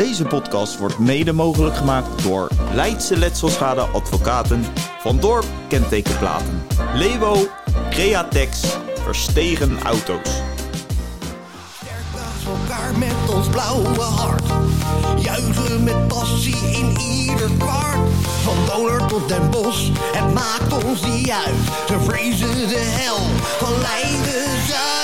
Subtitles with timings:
[0.00, 4.64] Deze podcast wordt mede mogelijk gemaakt door Leidse Letselschade Advocaten
[4.98, 6.66] Van Dorp Kentekenplaten.
[6.94, 7.46] Lewo,
[7.90, 8.60] Createx,
[9.04, 10.42] Verstegen Auto's.
[12.46, 14.42] elkaar met ons blauwe hart.
[15.22, 18.10] Juichen met passie in ieder kwart.
[18.42, 21.88] Van Donor tot Den Bosch, het maakt ons niet uit.
[21.88, 23.18] Ze vrezen de hel
[23.58, 24.99] van Leiden Zuid.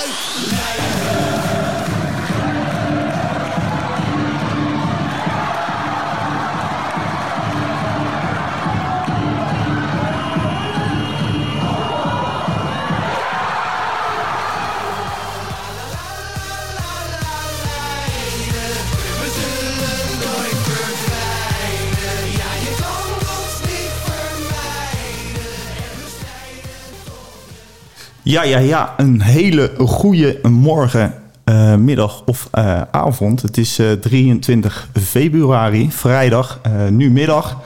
[28.27, 28.93] Ja, ja, ja.
[28.97, 31.13] Een hele goede morgen,
[31.43, 33.41] eh, middag of eh, avond.
[33.41, 37.57] Het is eh, 23 februari, vrijdag, eh, nu middag.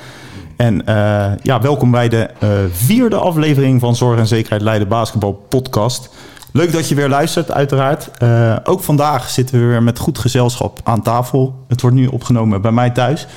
[0.57, 5.45] En eh, ja, welkom bij de eh, vierde aflevering van Zorg en Zekerheid Leiden Basketbal
[5.49, 6.09] Podcast.
[6.51, 8.09] Leuk dat je weer luistert, uiteraard.
[8.17, 11.65] Eh, ook vandaag zitten we weer met goed gezelschap aan tafel.
[11.67, 13.27] Het wordt nu opgenomen bij mij thuis.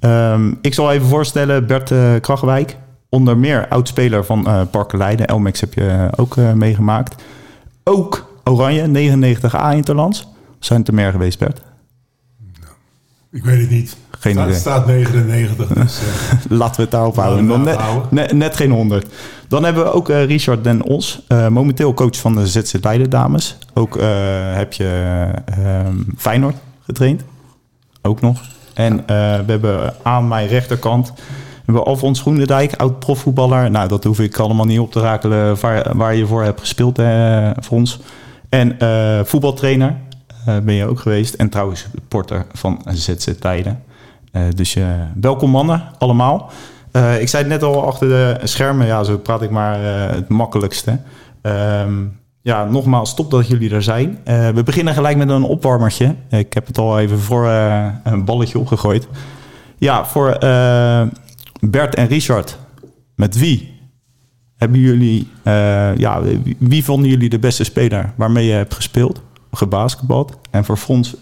[0.00, 2.76] Ehm, ik zal even voorstellen, Bert eh Krachwijk.
[3.14, 5.26] Onder meer oudspeler van eh Parken Leiden.
[5.26, 7.22] Elmex heb je eh, ook eh, meegemaakt.
[7.84, 10.28] Ook Oranje, 99 A Interlands.
[10.58, 11.60] Zijn het er meer geweest, Bert?
[13.30, 13.96] Ik weet het niet.
[14.10, 14.58] Geen staat, idee.
[14.58, 16.00] staat 99, dus
[16.48, 17.46] Laten we het daarop houden.
[17.46, 19.06] Dan net, daarop net, net geen 100.
[19.48, 21.22] Dan hebben we ook Richard Den Os.
[21.28, 23.58] momenteel coach van de ZZ Leiden dames.
[23.74, 23.94] Ook
[24.54, 27.22] heb je ehm Feyenoord getraind.
[28.02, 28.40] Ook nog.
[28.72, 31.12] En we hebben aan mijn rechterkant...
[31.64, 33.70] Hebben Alfons Groenendijk, oud profvoetballer.
[33.70, 35.56] Nou, dat hoef ik allemaal niet op te rakelen
[35.96, 38.00] waar, je voor hebt gespeeld, eh, Fons.
[38.54, 39.96] En eh, voetbaltrainer
[40.46, 41.34] eh, ben je ook geweest.
[41.34, 43.82] En trouwens porter van ZZ Leiden.
[44.32, 44.76] Eh, dus
[45.20, 46.50] welkom mannen, allemaal.
[47.18, 49.80] Ik zei het net al achter de schermen, ja, zo praat ik maar
[50.14, 50.98] het makkelijkste.
[51.42, 51.92] Ehm,
[52.42, 54.18] ja, nogmaals, top dat jullie er zijn.
[54.54, 56.14] We beginnen gelijk met een opwarmertje.
[56.30, 57.46] Ik heb het al even voor
[58.04, 59.08] een balletje opgegooid.
[59.78, 60.38] Ja, voor
[61.70, 62.58] Bert en Richard.
[63.14, 63.72] Met wie
[64.56, 66.22] hebben jullie, eh, ja,
[66.58, 70.38] wie, vonden jullie de beste speler waarmee je hebt gespeeld, gebasketbald?
[70.50, 71.16] En voor Fons,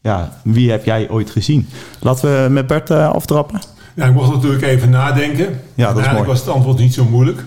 [0.00, 1.68] ja, wie heb jij ooit gezien?
[2.00, 3.60] Laten we met Bert eh, aftrappen.
[3.94, 5.60] ja, ik mocht natuurlijk even nadenken.
[5.74, 6.24] Ja, dat is mooi.
[6.24, 7.44] was het antwoord niet zo moeilijk.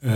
[0.00, 0.12] Eh,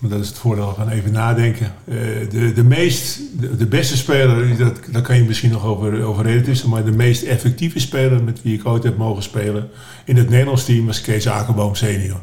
[0.00, 1.74] maar dat is het voordeel van even nadenken.
[1.84, 1.94] Eh,
[2.30, 6.24] de, de, meest, de, de beste speler, dat, daar kan je misschien nog over, over
[6.24, 9.68] reden tussen, maar de meest effectieve speler met wie ik ooit heb mogen spelen
[10.04, 12.20] in het Nederlands team was Kees Akerboom senior.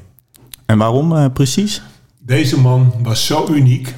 [0.66, 1.81] En waarom eh, precies?
[2.19, 3.94] Deze man was zo uniek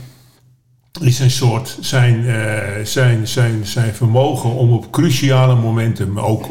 [1.01, 6.49] in zijn soort, zijn, eh, zijn, zijn, zijn vermogen om op cruciale momenten, maar ook,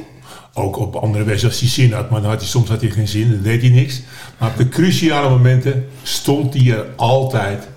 [0.57, 2.91] ook op andere wedstrijden als hij zin had, maar dan had hij, soms had hij
[2.91, 4.03] geen zin, dan deed hij niks.
[4.39, 7.69] Maar op de cruciale momenten stond hij er altijd.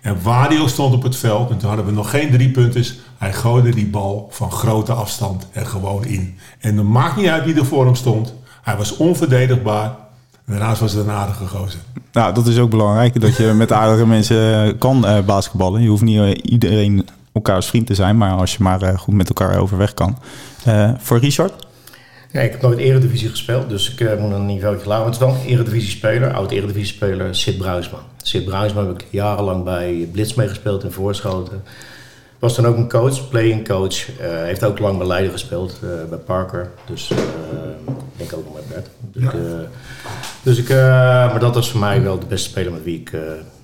[0.00, 0.18] En
[0.60, 2.84] ook stond op het veld, en toen hadden we nog geen drie punten,
[3.18, 6.38] hij gooide die bal van grote afstand er gewoon in.
[6.58, 8.34] En dan maakt niet uit wie er voor hem stond.
[8.62, 9.96] Hij was onverdedigbaar.
[10.46, 11.80] Daarnaast was het een aardige gozer.
[12.12, 15.82] Nou, dat is ook belangrijk, dat je met aardige mensen eh, kan eh, basketballen.
[15.82, 19.28] Je hoeft niet eh, iedereen elkaars vriend te zijn, maar als je maar goed met
[19.28, 20.18] elkaar overweg kan.
[20.98, 21.66] Voor Richard?
[22.34, 24.88] Ja, ik heb nooit Eredivisie gespeeld, dus ik eh, moet een niveau lager.
[24.88, 28.00] Maar het is wel een Eredivisie-speler, oud Eredivisie-speler, Sid Bruisman.
[28.22, 31.62] Sid Bruisman heb ik jarenlang bij Blitz meegespeeld in Voorschoten.
[32.38, 34.18] Was dan ook een coach, playing coach.
[34.18, 36.70] Eh, heeft ook lang bij Leiden gespeeld, eh, bij Parker.
[36.86, 37.16] Dus ik
[38.16, 38.88] denk ook nog met Bert.
[39.00, 39.30] Dus, Ja.
[39.32, 39.68] ik,
[40.42, 43.12] dus ik, maar dat was voor mij wel de beste speler met wie ik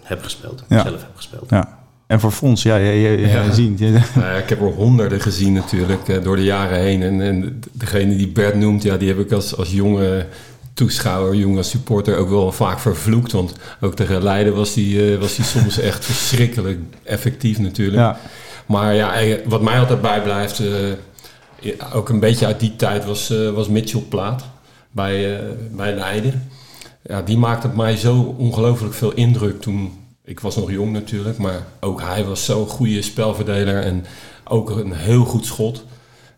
[0.02, 0.64] heb gespeeld.
[0.68, 0.82] Ja.
[0.82, 1.50] Zelf heb gespeeld.
[1.50, 1.79] Ja.
[2.10, 3.28] En voor Fons, ja, je, je,
[3.76, 4.02] Ja.
[4.14, 7.02] Nou ja, ik heb er honderden gezien natuurlijk eh, door de jaren heen.
[7.02, 10.26] En, en degene die Bert noemt, ja, die heb ik als, als jonge
[10.74, 13.32] toeschouwer, jonge supporter ook wel vaak vervloekt.
[13.32, 17.96] Want ook tegen Leiden was die, eh, was die soms echt verschrikkelijk effectief natuurlijk.
[17.96, 18.18] ja.
[18.66, 20.62] Maar ja, eh, wat mij altijd bijblijft,
[21.92, 24.44] ook een beetje uit die tijd, was, was Mitchell Plaat
[24.90, 25.40] bij,
[25.70, 26.48] bij Leiden.
[27.02, 29.99] Ja, die maakte op mij zo ongelooflijk veel indruk toen...
[30.30, 34.04] Ik was nog jong natuurlijk, maar ook hij was zo'n goede spelverdeler en
[34.44, 35.84] ook een heel goed schot.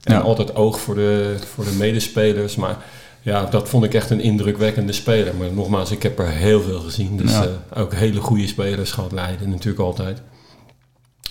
[0.02, 0.20] En Ja.
[0.20, 2.56] altijd oog voor de, voor de medespelers.
[2.56, 2.76] Maar
[3.22, 5.34] ja, dat vond ik echt een indrukwekkende speler.
[5.34, 7.16] Maar nogmaals, ik heb er heel veel gezien.
[7.16, 7.46] Dus Ja.
[7.70, 10.20] eh, ook hele goede spelers gehad Leiden natuurlijk altijd.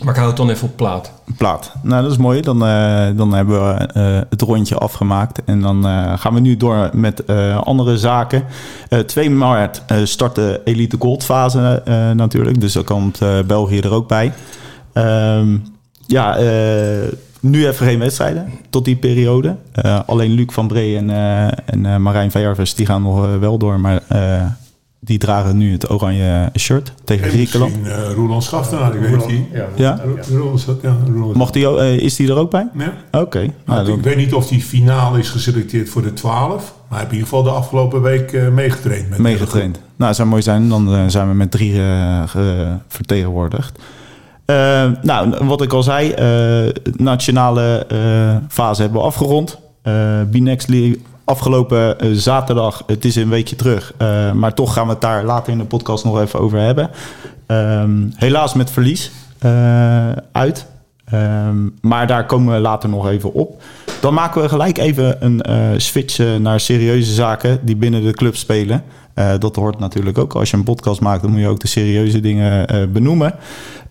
[0.02, 1.12] Maar ik hou het dan even op plaat.
[1.38, 1.74] plaat.
[1.84, 2.42] Nou, dat is mooi.
[2.42, 5.44] Dan, eh, dan hebben we eh, het rondje afgemaakt.
[5.44, 7.28] En dan eh, gaan we nu door met
[7.64, 8.44] andere zaken.
[8.90, 11.82] Eh 2 maart start de Elite Gold fase
[12.16, 12.62] natuurlijk.
[12.62, 14.34] Dus dan komt België er ook bij.
[14.94, 15.58] Ehm,
[16.08, 16.38] ja,
[17.40, 19.56] nu even geen wedstrijden tot die periode.
[20.06, 21.10] Alleen Luc van Bree en,
[21.66, 23.80] en Marijn Ververs die gaan nog wel door.
[23.80, 24.02] Maar
[25.04, 27.82] die dragen nu het oranje shirt tegen En Griekenland.
[27.82, 29.46] misschien uh, Roland Schaftenaar, ik weet niet.
[29.54, 29.66] Ja.
[29.76, 30.00] Ja?
[30.30, 31.34] Roland, ja, Roland.
[31.36, 32.68] Mag die, eh, is die er ook bij?
[32.78, 33.20] Ja.
[33.20, 33.40] Oké.
[33.40, 36.50] Nou, Nou, dan- ik weet niet of die finale is geselecteerd voor de 12.
[36.52, 39.10] Maar hij heeft in ieder geval de afgelopen week eh, meegetraind.
[39.10, 39.76] Met meegetraind.
[39.96, 40.70] Nou, het zou mooi zijn.
[40.70, 43.80] Dan eh, zijn we met drie eh, ge- vertegenwoordigd.
[44.46, 49.60] Eh, nou, wat ik al zei, eh, nationale eh, fase hebben we afgerond.
[49.82, 51.02] Eh B-Next League
[51.32, 53.94] afgelopen eh, zaterdag, het is een weekje terug.
[53.98, 56.90] eh, maar toch gaan we het daar later in de podcast nog even over hebben.
[57.46, 60.66] Ehm, helaas met verlies eh, uit.
[61.06, 63.62] Ehm, maar daar komen we later nog even op.
[64.02, 68.84] Dan maken we gelijk even een switch naar serieuze zaken die binnen de club spelen.
[69.22, 70.34] Eh, dat hoort natuurlijk ook.
[70.36, 73.34] Als je een podcast maakt, dan moet je ook de serieuze dingen eh, benoemen.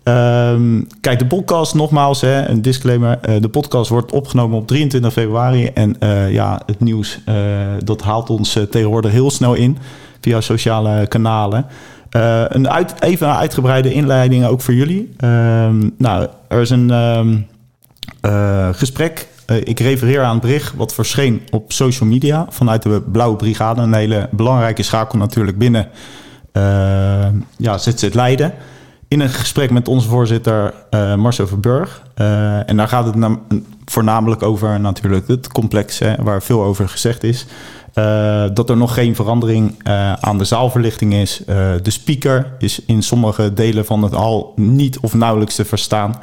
[0.03, 3.19] Ehm, kijk, de podcast, nogmaals, hè, een disclaimer.
[3.21, 5.65] eh, de podcast wordt opgenomen op 23 februari.
[5.65, 5.95] En
[6.29, 7.19] ja, het nieuws,
[7.83, 9.77] dat haalt ons tegenwoordig heel snel in
[10.21, 11.65] via sociale kanalen.
[12.49, 15.13] Een uit, even een uitgebreide inleiding ook voor jullie.
[15.17, 17.37] Ehm, nou, er is een ehm,
[18.21, 19.27] eh, gesprek.
[19.51, 23.81] Eh, ik refereer aan het bericht wat verscheen op social media vanuit de Blauwe Brigade.
[23.81, 25.87] Een hele belangrijke schakel natuurlijk binnen
[26.51, 27.27] eh
[27.57, 28.53] ja, ZZ Leiden.
[29.07, 32.03] In een gesprek met onze voorzitter eh, Marcel Verburg.
[32.65, 33.41] En daar gaat het nam-
[33.85, 37.45] voornamelijk over natuurlijk het complex, waar veel over gezegd is.
[38.53, 39.75] Dat er nog geen verandering
[40.19, 41.41] aan de zaalverlichting is.
[41.81, 46.15] De speaker is in sommige delen van het hal niet of nauwelijks te verstaan.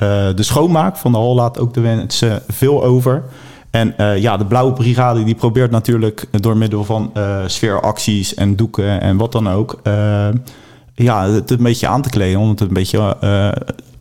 [0.00, 3.22] Eh, de schoonmaak van de hal laat ook de wensen veel over.
[3.70, 8.56] En eh, ja, de Blauwe Brigade die probeert natuurlijk door middel van eh, sfeeracties en
[8.56, 9.80] doeken en wat dan ook...
[10.94, 13.16] ja, het een beetje aan te kleden om het een beetje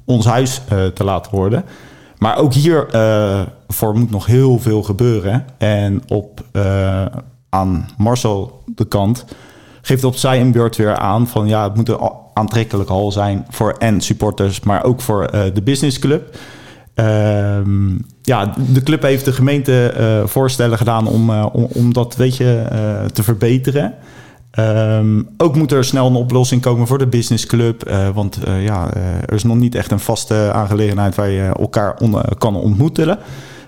[0.05, 0.61] ons huis
[0.93, 1.63] te laten worden.
[2.17, 5.45] Maar ook hier eh, voor moet nog heel veel gebeuren.
[5.57, 6.41] En op,
[7.49, 9.25] aan Marcel de kant
[9.81, 13.45] geeft op zijn beurt weer aan van ja, het moet een a- aantrekkelijk hal zijn
[13.49, 16.37] voor en supporters, maar ook voor eh, de businessclub.
[16.93, 17.89] Ehm,
[18.21, 22.37] ja, de club heeft de gemeente eh, voorstellen gedaan om, eh, om, om dat weet
[22.37, 22.65] je,
[23.13, 23.93] te verbeteren.
[24.51, 27.91] Ehm, ook moet er snel een oplossing komen voor de businessclub.
[28.13, 28.93] want ja,
[29.27, 31.97] er is nog niet echt een vaste aangelegenheid waar je elkaar
[32.37, 33.19] kan ontmoeten.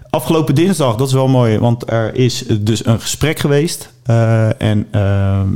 [0.10, 3.94] Afgelopen dinsdag, dat is wel mooi, want er is dus een gesprek geweest.
[4.58, 4.88] en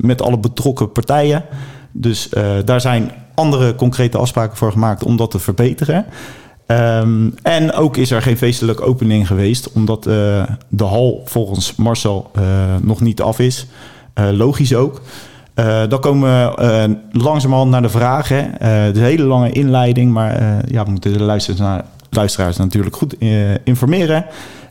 [0.02, 1.44] met alle betrokken partijen.
[1.98, 6.06] Dus eh, daar zijn andere concrete afspraken voor gemaakt om dat te verbeteren.
[6.66, 12.32] Ehm, en ook is er geen feestelijke opening geweest, omdat eh, de hal volgens Marcel
[12.34, 12.44] eh,
[12.82, 13.68] nog niet af is.
[14.32, 15.02] Logisch ook.
[15.90, 18.52] Dan komen we langzamerhand naar de vragen.
[18.60, 21.40] Het is een hele lange inleiding, maar ja, we moeten de
[22.10, 23.16] luisteraars, natuurlijk goed
[23.64, 24.26] informeren.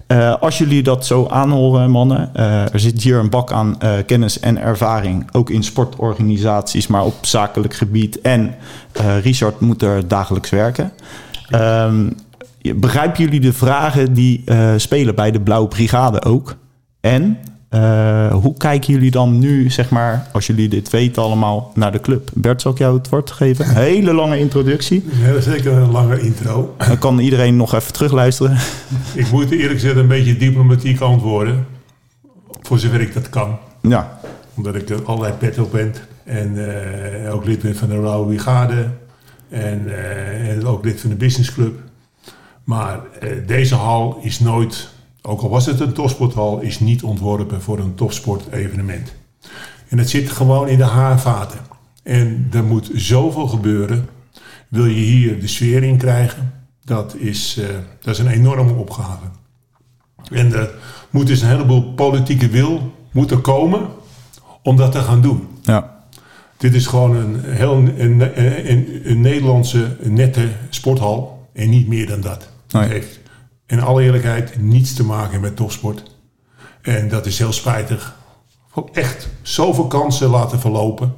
[0.07, 3.93] Eh, als jullie dat zo aanhoren, mannen, eh, er zit hier een bak aan eh,
[4.07, 8.21] kennis en ervaring, ook in sportorganisaties, maar op zakelijk gebied.
[8.21, 8.55] En
[9.23, 10.93] Richard moet er dagelijks werken.
[11.49, 12.11] Ehm,
[12.77, 14.45] begrijpen jullie de vragen die
[14.77, 16.57] spelen bij de Blauwe Brigade ook?
[17.01, 17.39] En
[17.75, 22.01] eh, hoe kijken jullie dan nu, zeg maar, als jullie dit weten allemaal, naar de
[22.01, 22.31] club?
[22.35, 23.69] Bert, zal ik jou het woord geven?
[23.69, 25.05] Een hele lange introductie.
[25.23, 26.75] Ja, zeker een lange intro.
[26.79, 28.59] Dan kan iedereen nog even terugluisteren.
[29.15, 31.67] Ik moet eerlijk gezegd een beetje diplomatiek antwoorden.
[32.61, 33.59] Voor zover ik dat kan.
[33.83, 34.19] Ja,
[34.55, 35.95] Omdat ik er allerlei pet op ben.
[36.25, 36.55] En
[37.25, 38.89] eh, ook lid ben van de Rauwe Brigade.
[39.49, 41.79] En, eh, en ook lid van de businessclub.
[42.65, 44.89] Maar eh, deze hal is nooit,
[45.27, 49.15] ook al was het een topsporthal, is niet ontworpen voor een topsportevenement.
[49.89, 51.59] En het zit gewoon in de haarvaten.
[52.03, 54.09] En er moet zoveel gebeuren.
[54.69, 56.53] Wil je hier de sfeer in krijgen?
[56.85, 57.67] Dat is, eh,
[58.01, 59.25] dat is een enorme opgave.
[60.31, 60.71] En er
[61.11, 63.89] moet dus een heleboel politieke wil moet er komen
[64.63, 65.49] om dat te gaan doen.
[65.63, 66.07] ja,
[66.57, 72.07] Dit is gewoon een heel een, een, een, een Nederlandse nette sporthal en niet meer
[72.07, 72.49] dan dat.
[72.71, 72.89] Nee.
[72.89, 73.21] Heeft
[73.67, 76.03] in alle eerlijkheid niets te maken met topsport.
[76.83, 78.15] En dat is heel spijtig.
[78.93, 81.15] Echt zoveel kansen laten verlopen.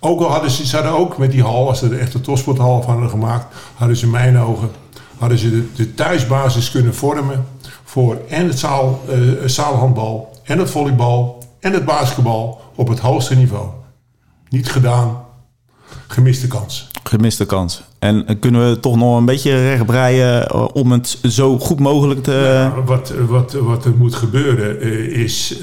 [0.00, 2.20] Ook al hadden ze, ze hadden ook met die hal, als ze er echt een
[2.20, 4.70] topsporthal van hadden gemaakt, hadden ze in mijn ogen
[5.18, 7.46] hadden ze de, de thuisbasis kunnen vormen
[7.84, 13.34] voor en het zaal, eh, zaalhandbal en het volleybal en het basketbal op het hoogste
[13.34, 13.68] niveau.
[14.48, 15.24] Niet gedaan,
[16.06, 16.88] gemiste kans.
[17.02, 17.82] gemiste kans.
[18.06, 22.22] En eh, kunnen we toch nog een beetje rechtbreien eh, om het zo goed mogelijk
[22.22, 22.68] te...
[22.72, 25.58] Nou, wat, wat, wat er moet gebeuren eh, is,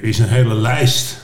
[0.00, 1.18] is een hele lijst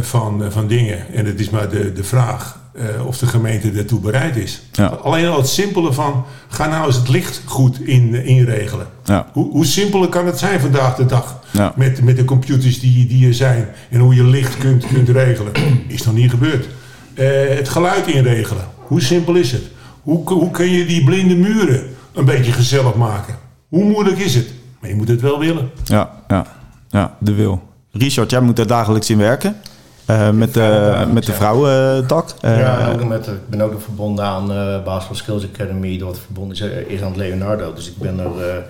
[0.00, 1.14] van, van dingen.
[1.14, 2.58] En het is maar de, de vraag,
[3.06, 4.62] of de gemeente daartoe bereid is.
[4.72, 4.86] Ja.
[4.86, 8.86] Alleen al het simpele van, ga nou eens het licht goed in, inregelen.
[9.04, 9.26] Ja.
[9.32, 11.40] Hoe, hoe simpeler kan het zijn vandaag de dag?
[11.50, 11.72] Ja.
[11.76, 13.68] Met, met de computers die, die er zijn.
[13.90, 15.52] En hoe je licht kunt, kunt regelen.
[15.86, 16.68] Is nog niet gebeurd.
[17.58, 18.76] Het geluid inregelen.
[18.88, 19.62] Hoe simpel is het?
[20.02, 23.34] Hoe, hoe kun je die blinde muren een beetje gezellig maken?
[23.68, 24.48] Hoe moeilijk is het?
[24.80, 25.70] Maar je moet het wel willen.
[25.84, 26.46] Ja, ja,
[26.88, 27.62] ja, de wil.
[27.92, 29.56] Richard, jij moet er dagelijks in werken.
[30.04, 32.34] Eh, met, de met de vrouwentak.
[32.40, 36.18] Eh, ja, ook met, ik ben ook nog verbonden aan eh Basketball Skills Academy, dat
[36.18, 37.72] verbonden is, eh, is aan het Leonardo.
[37.72, 38.62] Dus ik ben er eh,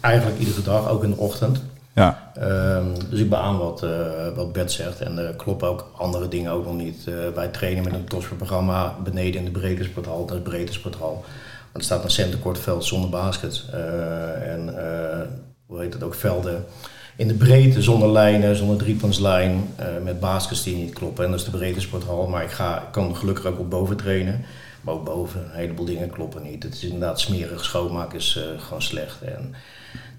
[0.00, 1.62] eigenlijk iedere dag, ook in de ochtend.
[1.94, 6.28] Ja, Ehm, dus ik beaam wat, eh, wat Bert zegt en er kloppen ook andere
[6.28, 7.06] dingen ook nog niet.
[7.06, 11.24] Eh, wij trainen met een topsportprogramma beneden in de breedte sporthal, dat is breedte sporthal.
[11.72, 13.64] Want er staat een centercourtveld zonder basket.
[13.72, 15.20] Eh, en eh,
[15.66, 16.64] hoe heet het ook, velden
[17.16, 21.24] in de breedte zonder lijnen, zonder driepuntslijn, eh met baskets die niet kloppen.
[21.24, 24.44] En dat is de breedte sporthal, maar ik, ga, kan gelukkig ook op boven trainen.
[24.80, 26.62] Maar ook boven, een heleboel dingen kloppen niet.
[26.62, 29.22] Het is inderdaad smerig, schoonmaken is eh, gewoon slecht.
[29.22, 29.54] En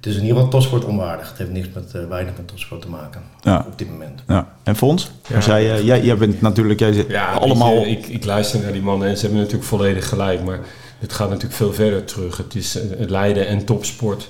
[0.04, 1.30] het is in ieder geval topsport onwaardig.
[1.30, 3.66] Het heeft niks met, eh, weinig met topsport te maken Ja.
[3.68, 4.24] op dit moment.
[4.28, 4.48] ja.
[4.64, 5.12] En Fons?
[5.28, 5.40] Ja.
[5.40, 7.86] Jij, eh, jij, jij bent natuurlijk jij zit Ja, allemaal...
[7.86, 10.44] ik, ik luister naar die mannen en ze hebben natuurlijk volledig gelijk.
[10.44, 10.60] Maar
[11.00, 12.38] het gaat natuurlijk veel verder terug.
[12.38, 14.30] Het is eh, het Leiden en topsport.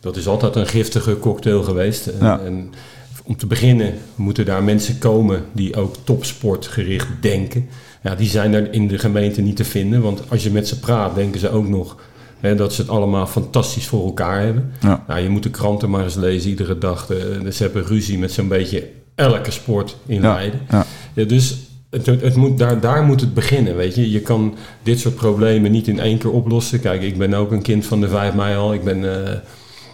[0.00, 2.06] Dat is altijd een giftige cocktail geweest.
[2.06, 2.40] En, Ja.
[2.40, 2.72] en
[3.24, 7.68] om te beginnen moeten daar mensen komen die ook topsportgericht denken.
[8.02, 10.02] Ja, die zijn er in de gemeente niet te vinden.
[10.02, 11.96] Want als je met ze praat, denken ze ook nog
[12.40, 14.72] hè, dat ze het allemaal fantastisch voor elkaar hebben.
[14.80, 15.04] Ja.
[15.06, 17.10] Nou, je moet de kranten maar eens lezen iedere dag.
[17.10, 20.60] Eh, ze hebben ruzie met zo'n beetje elke sport in Leiden.
[20.70, 20.86] ja.
[21.14, 21.56] Ja, dus
[21.90, 24.10] het, het het moet, daar, daar moet het beginnen, weet je.
[24.10, 26.80] Je kan dit soort problemen niet in één keer oplossen.
[26.80, 28.74] Kijk, ik ben ook een kind van de 5 mei al.
[28.74, 29.32] Ik ben, eh,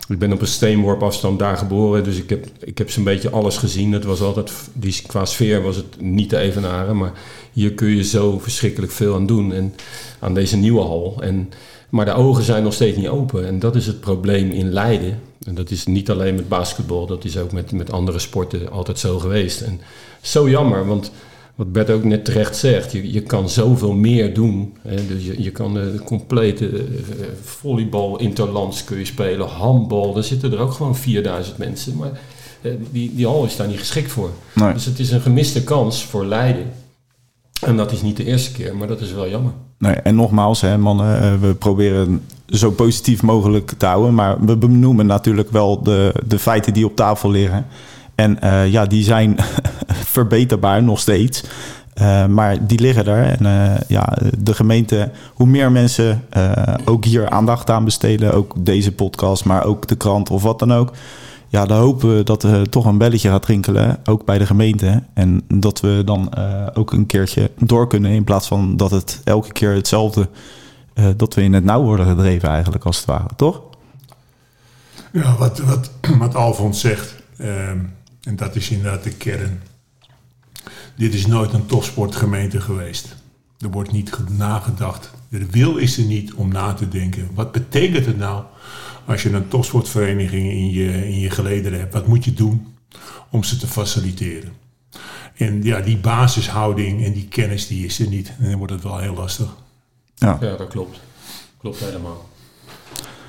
[0.09, 2.05] ik ben op een steenworp afstand daar geboren.
[2.05, 3.93] Dus ik heb, ik heb zo'n beetje alles gezien.
[3.93, 6.97] Het was altijd, die, qua sfeer was het niet te evenaren.
[6.97, 7.13] Maar
[7.53, 9.53] hier kun je zo verschrikkelijk veel aan doen.
[9.53, 9.75] En
[10.19, 11.17] aan deze nieuwe hal.
[11.21, 11.51] En,
[11.95, 13.47] maar de ogen zijn nog steeds niet open.
[13.47, 15.21] En dat is het probleem in Leiden.
[15.47, 17.07] En dat is niet alleen met basketbal.
[17.07, 19.61] Dat is ook met, met andere sporten altijd zo geweest.
[19.61, 19.81] En
[20.21, 21.11] zo jammer, want
[21.55, 24.77] wat Bert ook net terecht zegt, je, je kan zoveel meer doen.
[24.81, 25.07] Hè?
[25.07, 26.85] Dus je, je kan de complete eh,
[27.43, 31.97] volleybal interlands kun je spelen, handbal, dan zitten er ook gewoon 4000 mensen.
[31.97, 32.21] Maar
[32.63, 34.31] eh, die, die hal is daar niet geschikt voor.
[34.55, 34.73] Nee.
[34.73, 36.73] Dus het is een gemiste kans voor Leiden.
[37.61, 39.53] En dat is niet de eerste keer, maar dat is wel jammer.
[39.79, 44.15] Nee, en nogmaals, hè, mannen, eh, we proberen zo positief mogelijk te houden.
[44.15, 47.67] Maar we benoemen natuurlijk wel de, de feiten die op tafel liggen.
[48.15, 49.37] En eh, ja, die zijn
[50.17, 51.45] verbeterbaar nog steeds.
[51.95, 53.39] Eh, maar die liggen er.
[53.39, 56.23] En ja, de gemeente, hoe meer mensen
[56.85, 60.73] ook hier aandacht aan besteden, ook deze podcast, maar ook de krant of wat dan
[60.73, 60.93] ook.
[61.55, 65.03] Ja, dan hopen we dat er toch een belletje gaat rinkelen, ook bij de gemeente.
[65.13, 69.21] En dat we dan eh, ook een keertje door kunnen in plaats van dat het
[69.25, 70.29] elke keer hetzelfde,
[70.95, 73.63] eh, dat we in het nauw worden gedreven eigenlijk als het ware, toch?
[75.13, 77.79] Ja, wat, wat, wat Alfons zegt, ehm,
[78.23, 79.61] en dat is inderdaad de kern.
[80.97, 83.17] Dit is nooit een topsportgemeente geweest.
[83.59, 85.11] Er wordt niet ge- nagedacht.
[85.29, 87.29] De wil is er niet om na te denken.
[87.35, 88.43] Wat betekent het nou
[89.07, 91.93] als je een topsportvereniging in je, in je gelederen hebt?
[91.95, 92.67] Wat moet je doen
[93.31, 94.53] om ze te faciliteren?
[95.37, 98.33] En ja, die basishouding en die kennis die is er niet.
[98.41, 99.47] En dan wordt het wel heel lastig.
[100.15, 100.39] Ja.
[100.41, 101.01] Ja, dat klopt.
[101.59, 102.29] Klopt helemaal.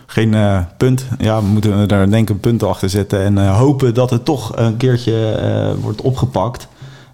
[0.05, 1.05] Geen eh, punt.
[1.19, 3.19] Ja, we moeten daar denk ik een punt achter zetten.
[3.19, 6.67] En eh, hopen dat het toch een keertje eh, wordt opgepakt.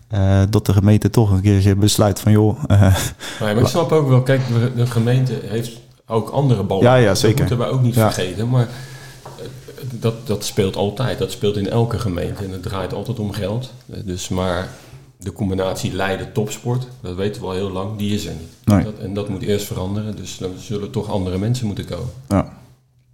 [0.08, 2.64] Eh, dat de gemeente toch een keertje besluit van joh.
[2.68, 4.42] eh, Nee, maar ik snap ook wel, kijk,
[4.76, 5.72] de gemeente heeft
[6.12, 6.84] ook andere ballen.
[6.84, 7.40] Ja, ja, Dat zeker.
[7.40, 8.12] moeten we ook niet Ja.
[8.12, 8.50] vergeten.
[8.50, 8.68] Maar
[9.26, 9.44] eh,
[9.94, 11.18] dat, dat speelt altijd.
[11.20, 12.44] Dat speelt in elke gemeente.
[12.44, 13.74] En het draait altijd om geld.
[13.94, 14.70] Eh, Dus maar
[15.18, 18.52] de combinatie Leiden-topsport, dat weten we al heel lang, die is er niet.
[18.76, 18.84] Nee.
[18.84, 20.16] Dat, en dat moet eerst veranderen.
[20.16, 22.10] Dus dan zullen toch andere mensen moeten komen.
[22.28, 22.60] ja.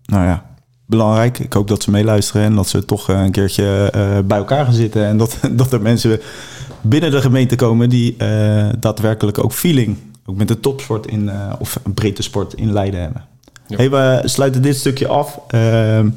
[0.06, 0.46] Nou ja,
[0.86, 1.40] belangrijk.
[1.40, 3.92] Ik hoop dat ze meeluisteren en dat ze toch eh, een keertje
[4.26, 5.06] bij elkaar gaan zitten.
[5.06, 6.20] En dat, dat er mensen
[6.82, 8.16] binnen de gemeente komen die
[8.80, 9.98] daadwerkelijk ook feeling,
[10.30, 13.26] ook met de topsport in, eh, of een breedte sport in Leiden hebben.
[13.68, 13.78] Ja.
[13.78, 15.40] Hey, we sluiten dit stukje af.
[15.48, 16.10] Ehm,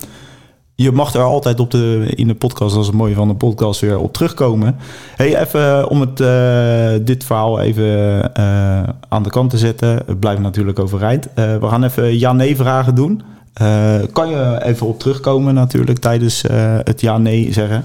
[0.74, 3.80] je mag er altijd op de, in de podcast, is het mooie van de podcast,
[3.80, 4.76] weer op terugkomen.
[5.16, 10.02] Hey, even om het, eh, dit verhaal even eh, aan de kant te zetten.
[10.06, 11.28] Het blijft natuurlijk overeind.
[11.34, 13.22] Eh, we gaan even ja-nee vragen doen.
[13.52, 17.84] Eh, kan je even op terugkomen natuurlijk tijdens eh, het ja-nee zeggen.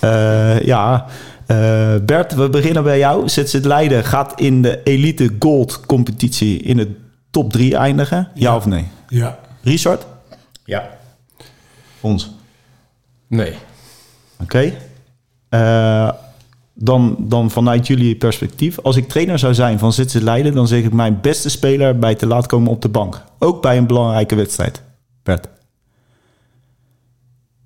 [0.00, 1.06] Eh, ja,
[1.56, 3.28] eh, Bert, we beginnen bij jou.
[3.28, 6.94] ZZ Leiden gaat in de Elite Gold competitie in de
[7.30, 8.16] top 3 eindigen.
[8.34, 8.56] Ja, Ja.
[8.56, 8.86] of nee?
[9.08, 10.06] Ja, Richard?
[10.64, 10.90] Ja,
[12.00, 12.30] Ons.
[13.26, 13.54] Nee.
[14.42, 14.72] Oké.
[15.48, 16.10] Eh,
[16.74, 18.78] dan, dan vanuit jullie perspectief.
[18.80, 22.14] Als ik trainer zou zijn van Zitse Leiden, dan zeg ik mijn beste speler bij
[22.14, 23.22] te laat komen op de bank.
[23.38, 24.82] Ook bij een belangrijke wedstrijd.
[25.22, 25.48] Bert.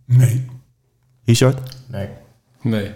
[0.05, 0.45] Nee.
[1.25, 1.59] Richard?
[1.87, 2.09] Nee.
[2.63, 2.91] Nee.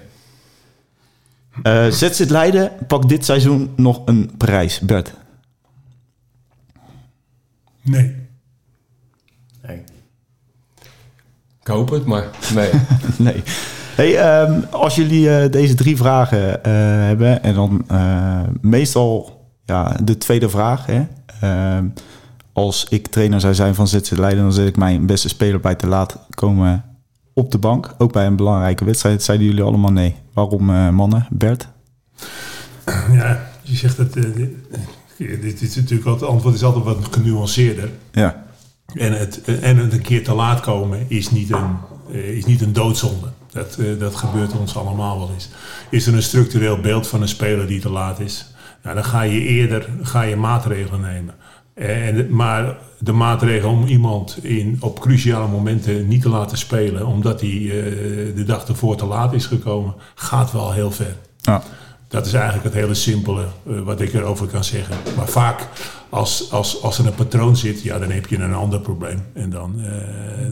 [1.62, 4.80] Uh, ZZ Leiden pakt dit seizoen nog een prijs.
[4.80, 5.14] Bert?
[7.82, 8.16] Nee.
[9.62, 9.82] Nee.
[11.60, 12.70] Ik hoop het, maar nee.
[13.32, 13.42] nee.
[13.94, 16.54] Hey, um, als jullie uh, deze drie vragen uh,
[17.06, 20.86] hebben en dan uh, meestal ja, de tweede vraag.
[20.86, 21.06] Hè?
[21.40, 21.84] Ehm,
[22.52, 25.74] als ik trainer zou zijn van ZZ Leiden, dan zet ik mijn beste speler bij
[25.74, 26.89] te laat komen
[27.34, 27.94] op de bank.
[27.98, 29.22] Ook bij een belangrijke wedstrijd.
[29.22, 30.16] Zeiden jullie allemaal nee.
[30.32, 31.26] Waarom mannen?
[31.30, 31.68] Bert?
[33.12, 34.12] Ja, je zegt dat.
[35.16, 37.90] dit is natuurlijk altijd, het antwoord is altijd wat genuanceerder.
[38.12, 38.44] Ja.
[38.94, 41.76] En het, en het een keer te laat komen is niet een,
[42.12, 43.26] is niet een doodzonde.
[43.52, 45.48] Dat, dat gebeurt ons allemaal wel eens.
[45.90, 48.46] Is er een structureel beeld van een speler die te laat is?
[48.82, 51.34] Nou, dan ga je eerder ga je maatregelen nemen.
[51.80, 57.40] En, maar de maatregel om iemand in, op cruciale momenten niet te laten spelen, omdat
[57.40, 57.72] hij uh,
[58.36, 61.16] de dag ervoor te laat is gekomen, gaat wel heel ver.
[61.40, 61.62] Ja.
[62.10, 64.96] Dat is eigenlijk het hele simpele uh, wat ik erover kan zeggen.
[65.16, 65.66] Maar vaak
[66.08, 69.22] als, als, als er een patroon zit, ja, dan heb je een ander probleem.
[69.32, 69.86] En dan, uh,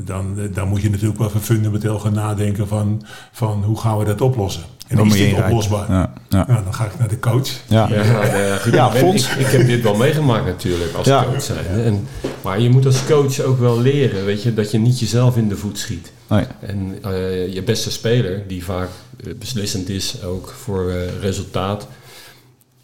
[0.04, 4.20] dan, dan moet je natuurlijk wel fundamenteel gaan nadenken van, van hoe gaan we dat
[4.20, 4.62] oplossen.
[4.88, 5.90] En dan is dit oplosbaar?
[5.90, 6.44] Ja, ja.
[6.48, 7.48] Nou, dan ga ik naar de coach.
[7.66, 8.02] Ja, ja,
[8.72, 11.24] ja ik, ik, ik, heb dit wel meegemaakt natuurlijk als Ja.
[11.24, 11.66] coach zijn.
[11.66, 12.06] En,
[12.42, 15.48] maar je moet als coach ook wel leren, weet je, dat je niet jezelf in
[15.48, 16.12] de voet schiet.
[16.28, 16.44] Nee.
[16.60, 18.88] En uh, je beste speler, die vaak
[19.24, 21.88] uh, beslissend is ook voor uh, resultaat,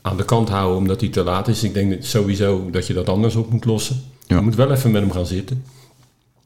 [0.02, 1.62] aan de kant houden omdat hij te laat is.
[1.62, 4.02] Ik denk dat sowieso dat je dat anders op moet lossen.
[4.26, 4.36] Ja.
[4.36, 5.64] Je moet wel even met hem gaan zitten.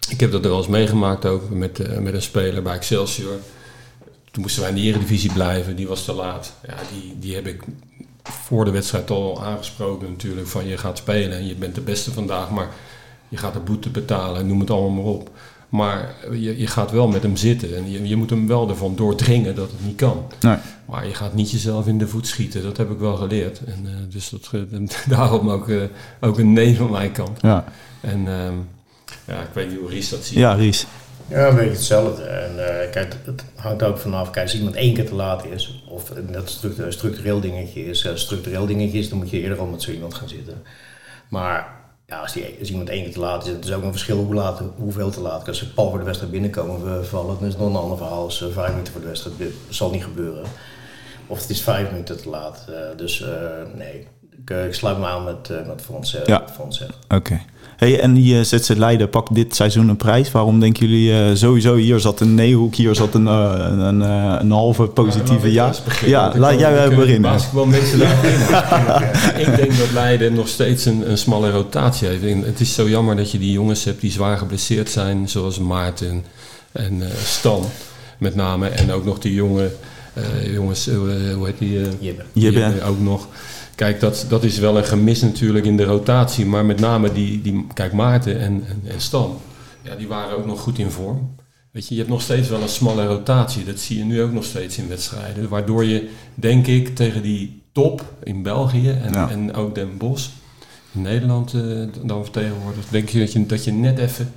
[0.08, 3.36] Ik heb dat er wel eens meegemaakt ook met, uh, met een speler bij Excelsior.
[4.30, 6.52] Toen moesten wij in de Eredivisie blijven, die was te laat.
[6.66, 7.62] Ja, die, die heb ik
[8.22, 10.46] voor de wedstrijd al aangesproken natuurlijk.
[10.46, 12.68] Van je gaat spelen en je bent de beste vandaag, maar
[13.28, 15.30] je gaat de boete betalen en noem het allemaal maar op.
[15.68, 18.96] Maar je, je gaat wel met hem zitten en je, je moet hem wel ervan
[18.96, 20.26] doordringen dat het niet kan.
[20.40, 20.56] Nee.
[20.84, 23.60] Maar je gaat niet jezelf in de voet schieten, dat heb ik wel geleerd.
[23.64, 25.82] En, uh, dus dat, uh, daarom ook, uh,
[26.20, 27.40] ook een nee van mijn kant.
[27.40, 27.64] Ja,
[28.00, 28.68] En um,
[29.24, 30.38] ja, ik weet niet hoe Ries dat ziet.
[30.38, 30.86] ja Ries.
[31.28, 32.22] Ja, een beetje hetzelfde.
[32.22, 34.30] En uh, kijk, het hangt ook vanaf.
[34.30, 38.18] Kijk, als iemand één keer te laat is, of dat een structureel dingetje is, een
[38.18, 40.62] structureel dingetje is, dan moet je eerder al met zo iemand gaan zitten.
[41.28, 41.77] Maar
[42.08, 44.16] ja, als, die, als iemand één keer te laat is, het is ook een verschil
[44.16, 45.48] hoe laat, hoeveel te laat.
[45.48, 48.22] Als ze pal voor de wedstrijd binnenkomen vallen, dan is het nog een ander verhaal
[48.22, 49.38] als uh, vijf minuten voor de wedstrijd.
[49.38, 50.44] Dat zal niet gebeuren.
[51.26, 52.66] Of het is vijf minuten te laat.
[52.70, 53.28] Uh, dus uh,
[53.74, 56.48] nee, ik, ik, sluit me aan met, met Frans, Ja.
[56.48, 56.82] Frans.
[56.82, 57.14] Oké.
[57.14, 57.44] Okay.
[57.78, 60.30] Hey, en die uh, ZZ Leiden pakt dit seizoen een prijs.
[60.30, 64.50] Waarom denken jullie uh, sowieso hier zat een nee-hoek, hier zat een, uh, een, een,
[64.50, 65.72] halve positieve ja?
[66.06, 67.30] Ja, laat jij beginnen.
[67.30, 68.00] Basketbal mensen
[69.44, 72.46] Ik denk dat Leiden nog steeds een, een smalle rotatie heeft.
[72.46, 76.24] Het is zo jammer dat je die jongens hebt die zwaar geblesseerd zijn, zoals Maarten
[76.72, 77.64] en Stan
[78.18, 78.68] met name.
[78.68, 79.70] En ook nog die jonge
[80.52, 80.86] jongens,
[81.34, 81.80] hoe heet die?
[82.00, 82.22] Jibbe.
[82.32, 82.82] Jibbe.
[82.86, 83.28] Ook nog.
[83.78, 86.46] Kijk, dat, dat is wel een gemis natuurlijk in de rotatie.
[86.46, 89.38] Maar met name die, die kijk, Maarten en, en, en Stan,
[89.82, 91.34] ja, die waren ook nog goed in vorm.
[91.72, 93.64] Weet je, je hebt nog steeds wel een smalle rotatie.
[93.64, 95.48] Dat zie je nu ook nog steeds in wedstrijden.
[95.48, 99.30] Waardoor je, denk ik, tegen die top in België en, Ja.
[99.30, 100.28] en ook Den Bosch
[100.92, 101.60] in Nederland eh,
[102.02, 104.32] dan vertegenwoordigd, denk je dat, je dat je net even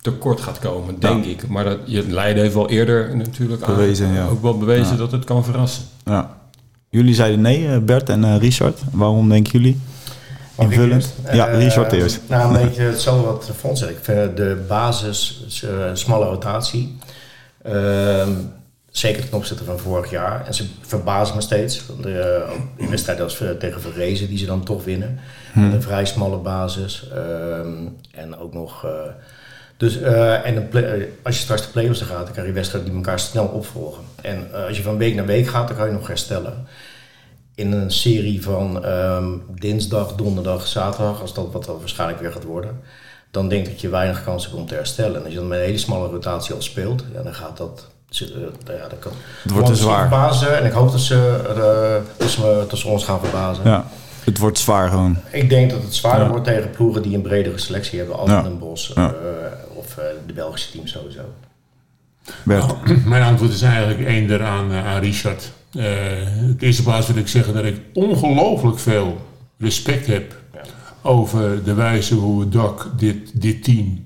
[0.00, 1.48] tekort gaat komen, denk ik.
[1.48, 4.26] Maar dat, je Leiden heeft wel eerder natuurlijk aan- Bewezen, ja.
[4.26, 5.84] ook wel bewezen dat het kan verrassen.
[6.04, 6.44] Ja.
[6.88, 8.80] Jullie zeiden nee, uh, Bert en uh, Richard.
[8.92, 9.80] Waarom denken jullie?
[10.56, 11.14] Ik Invullend?
[11.32, 12.20] Ja, Eh, Richard eerst.
[12.26, 13.92] Nou, een beetje hetzelfde wat Fons zegt.
[13.92, 15.46] Ik vind de basis,
[15.92, 16.96] smalle rotatie.
[17.62, 18.30] Ehm,
[18.90, 20.46] zeker ten opzichte van vorig jaar.
[20.46, 21.82] En ze verbazen me steeds.
[22.00, 22.46] De,
[22.76, 25.18] in wedstrijden als tegen Verrezen, die ze dan toch winnen.
[25.52, 25.64] Hmm.
[25.64, 27.08] Met een vrij smalle basis.
[27.14, 28.84] Ehm, en ook nog...
[28.84, 28.90] uh,
[29.76, 32.98] dus, uh, en play, als je straks de play-offs gaat, dan krijg je wedstrijden die
[32.98, 34.02] elkaar snel opvolgen.
[34.22, 36.66] En uh, als je van week naar week gaat, dan kan je nog herstellen.
[37.54, 42.44] In een serie van um, dinsdag, donderdag, zaterdag, als dat wat dan waarschijnlijk weer gaat
[42.44, 42.80] worden,
[43.30, 45.16] dan denk ik dat je weinig kans hebt om te herstellen.
[45.16, 47.86] En als je dan met een hele smalle rotatie al speelt, ja, dan gaat dat.
[48.22, 48.28] Uh,
[48.66, 49.12] ja, dat kan,
[49.42, 50.00] het wordt te zwaar.
[50.00, 51.40] Verbazen, en ik hoop dat ze,
[52.18, 53.64] dat ze, dat ze ons gaan verbazen.
[53.64, 53.84] Ja.
[54.24, 55.16] Het wordt zwaar gewoon.
[55.30, 56.30] Ik denk dat het zwaarder ja.
[56.30, 58.44] wordt tegen ploegen die een bredere selectie hebben, als ja.
[58.44, 59.08] een Bos ja.
[59.08, 59.12] uh,
[59.96, 61.34] of uh, de Belgische teams sowieso.
[62.42, 62.66] Bert.
[62.66, 65.52] Nou, mijn antwoord is eigenlijk één aan, uh, aan Richard.
[65.72, 69.26] Uh, de eerste plaats wil ik zeggen dat ik ongelooflijk veel
[69.58, 70.60] respect heb ja.
[71.02, 74.04] over de wijze hoe het DAC dit, dit team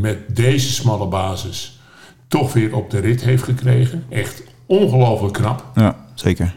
[0.00, 1.80] met deze smalle basis
[2.28, 4.04] toch weer op de rit heeft gekregen.
[4.08, 5.64] Echt ongelooflijk knap.
[5.74, 6.54] Ja, zeker.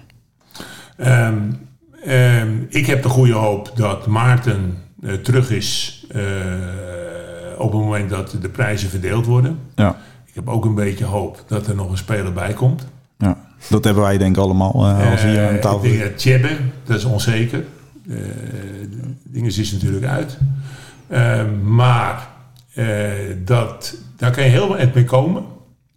[0.97, 1.51] Ehm,
[2.03, 6.23] ehm, ik heb de goede hoop dat Maarten eh, terug is eh,
[7.57, 9.59] op het moment dat de prijzen verdeeld worden.
[9.75, 12.87] Ja, Ik heb ook een beetje hoop dat er nog een speler bij komt.
[13.17, 13.37] ja.
[13.69, 16.03] dat hebben wij denk ik allemaal eh, als we hier aan Eh, tafel ik denk
[16.03, 17.65] dat Tjebbe, dat is onzeker.
[18.09, 18.15] Eh
[19.23, 20.37] Dinges is natuurlijk uit.
[21.63, 22.27] Maar
[22.73, 22.85] eh,
[23.45, 25.43] dat, daar kan je heel eind mee komen.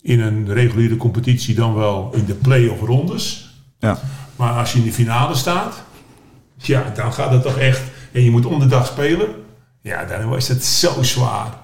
[0.03, 3.55] In een reguliere competitie dan wel in de play-off rondes.
[3.79, 3.99] Ja,
[4.37, 5.83] Maar als je in de finale staat,
[6.57, 7.83] ja, dan gaat het toch echt.
[8.13, 9.27] En je moet om de dag spelen.
[9.81, 11.59] Ja, dan is het zo zwaar.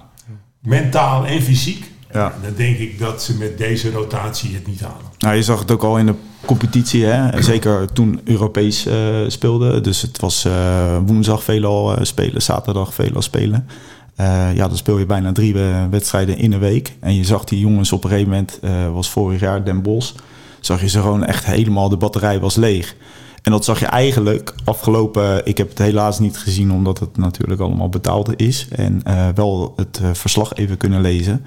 [0.61, 1.91] Mentaal en fysiek.
[2.11, 2.33] Ja.
[2.43, 5.05] Dan denk ik dat ze met deze rotatie het niet halen.
[5.17, 7.41] Nou, je zag het ook al in de competitie, hè?
[7.41, 8.95] zeker toen Europees eh
[9.27, 9.81] speelde.
[9.81, 13.67] Dus het was eh, woensdag veelal eh, spelen, zaterdag veelal spelen.
[14.53, 15.55] Ja, dan speel je bijna drie
[15.89, 16.95] wedstrijden in een week.
[16.99, 18.59] En je zag die jongens op een gegeven moment,
[18.93, 20.13] was vorig jaar Den Bosch,
[20.59, 22.95] zag je ze gewoon echt helemaal, de batterij was leeg.
[23.45, 27.61] En dat zag je eigenlijk afgelopen, ik heb het helaas niet gezien omdat het natuurlijk
[27.61, 28.67] allemaal betaald is.
[28.71, 31.45] En eh, wel het eh, verslag even kunnen lezen.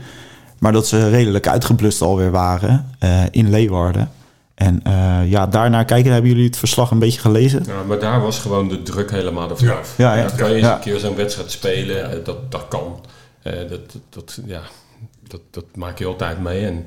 [0.58, 4.11] Maar dat ze redelijk uitgeblust alweer waren eh, in Leeuwarden.
[4.54, 7.62] En eh, ja, daarna kijken, hebben jullie het verslag een beetje gelezen?
[7.66, 9.74] Ja, maar daar was gewoon de druk helemaal ervan Ja.
[9.74, 9.94] af.
[9.96, 10.74] Ja, kan je eens Ja.
[10.74, 13.00] een keer zo'n wedstrijd spelen, dat, dat kan.
[13.42, 14.61] Eh, dat, dat, dat, ja,
[15.28, 16.66] dat, dat maak je altijd mee.
[16.66, 16.87] En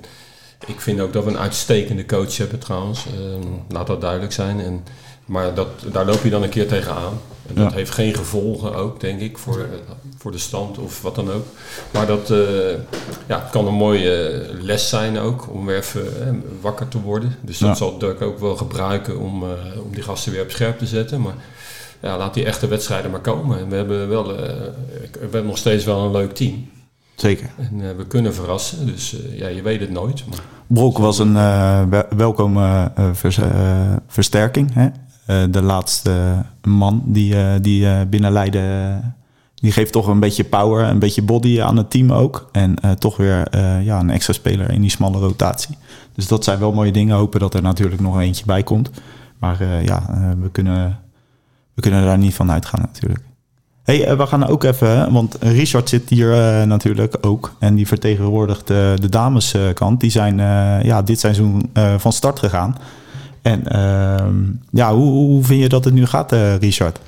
[0.68, 3.06] ik vind ook dat we een uitstekende coach hebben trouwens.
[3.06, 4.60] Ehm, laat dat duidelijk zijn.
[4.60, 4.84] En,
[5.26, 7.20] maar dat, daar loop je dan een keer tegenaan.
[7.48, 7.76] En dat Ja.
[7.78, 9.66] heeft geen gevolgen ook, denk ik, voor, eh,
[10.18, 11.46] voor de stand of wat dan ook.
[11.92, 12.38] Maar dat eh,
[13.28, 17.36] ja, kan een mooie eh, les zijn ook, om weer even wakker te worden.
[17.42, 17.76] Dus dat Ja.
[17.76, 19.44] zal Dirk ook wel gebruiken om,
[19.84, 21.22] om die gasten weer op scherp te zetten.
[21.22, 21.36] Maar
[22.02, 23.60] ja, laat die echte wedstrijden maar komen.
[23.60, 24.72] En we hebben, wel, we
[25.20, 26.70] hebben nog steeds wel een leuk team.
[27.22, 27.50] Zeker.
[27.58, 30.24] En eh, we kunnen verrassen, dus eh, ja, je weet het nooit.
[30.30, 33.40] Maar Brok was een eh, wel- welkome vers-
[34.08, 34.74] versterking.
[34.74, 34.86] Hè?
[35.26, 39.16] Eh, de laatste man die, eh, die eh, binnen Leiden...
[39.56, 42.50] die geeft toch een beetje power, een beetje body aan het team ook.
[42.52, 45.78] En eh, toch weer eh, ja, een extra speler in die smalle rotatie.
[46.16, 47.16] Dus dat zijn wel mooie dingen.
[47.18, 48.90] Hopen dat er natuurlijk nog eentje bij komt.
[49.40, 51.00] Maar eh, ja, eh, we, kunnen,
[51.74, 53.22] we kunnen daar niet van uitgaan natuurlijk.
[53.84, 57.56] Hey, eh, we gaan ook even, want Richard zit hier eh, natuurlijk ook.
[57.60, 60.00] En die vertegenwoordigt eh, de dameskant.
[60.00, 60.38] Die zijn
[60.86, 62.78] ja, dit seizoen van start gegaan.
[63.42, 64.36] En ehm,
[64.72, 67.00] ja, hoe, hoe vind je dat het nu gaat, Richard?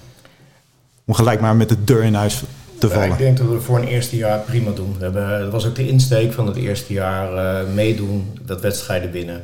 [1.05, 2.43] Om gelijk maar met de deur in huis
[2.79, 3.09] te Ja, vallen.
[3.11, 4.95] ik denk dat we het voor een eerste jaar prima doen.
[4.97, 9.43] We hebben, dat was ook de insteek van het eerste jaar meedoen, dat wedstrijden winnen.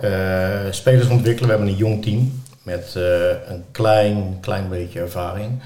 [0.00, 2.92] Eh, spelers ontwikkelen, we hebben een jong team met
[3.48, 5.60] een klein, klein beetje ervaring.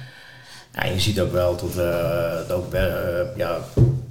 [0.73, 3.59] Ja, je ziet ook wel dat, eh, dat ook, eh, ja,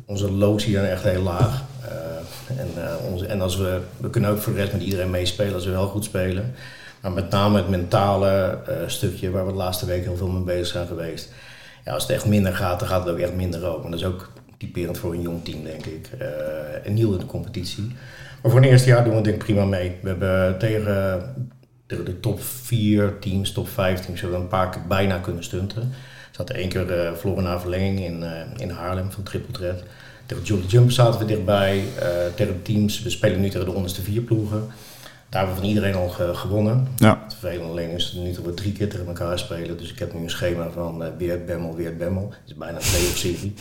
[0.05, 1.63] onze lood hier echt heel laag.
[1.89, 2.67] Eh, en,
[3.11, 5.71] onze, en als we, we kunnen ook voor de rest met iedereen meespelen als we
[5.71, 6.53] wel goed spelen.
[7.01, 10.67] Maar met name het mentale stukje waar we de laatste week heel veel mee bezig
[10.67, 11.29] zijn geweest.
[11.85, 13.83] Ja, als het echt minder gaat, dan gaat het ook echt minder ook.
[13.83, 16.09] Dat is ook typerend voor een jong team, denk ik.
[16.83, 17.91] En nieuw in de competitie.
[18.41, 19.97] Maar voor een eerste jaar doen we het denk ik prima mee.
[20.01, 21.23] We hebben tegen,
[21.87, 25.93] de top 4 teams, top 5 teams, hebben een paar keer bijna kunnen stunten.
[26.31, 29.83] Zaten één keer uh, verloren na verlenging in, uh, in Haarlem van Triple Threat.
[30.25, 31.77] Tegen Jolly Jump zaten we dichtbij.
[31.77, 34.67] Uh, tegen de teams, we spelen nu tegen de onderste vier ploegen.
[35.29, 36.87] Daar hebben we van iedereen al ge gewonnen.
[36.97, 37.21] Ja.
[37.23, 39.77] Het vervelende alleen is nu dat we drie keer tegen elkaar spelen.
[39.77, 42.27] Dus ik heb nu een schema van uh, weer het Bemmel, weer het Bemmel.
[42.29, 43.53] Het is bijna een play-off serie.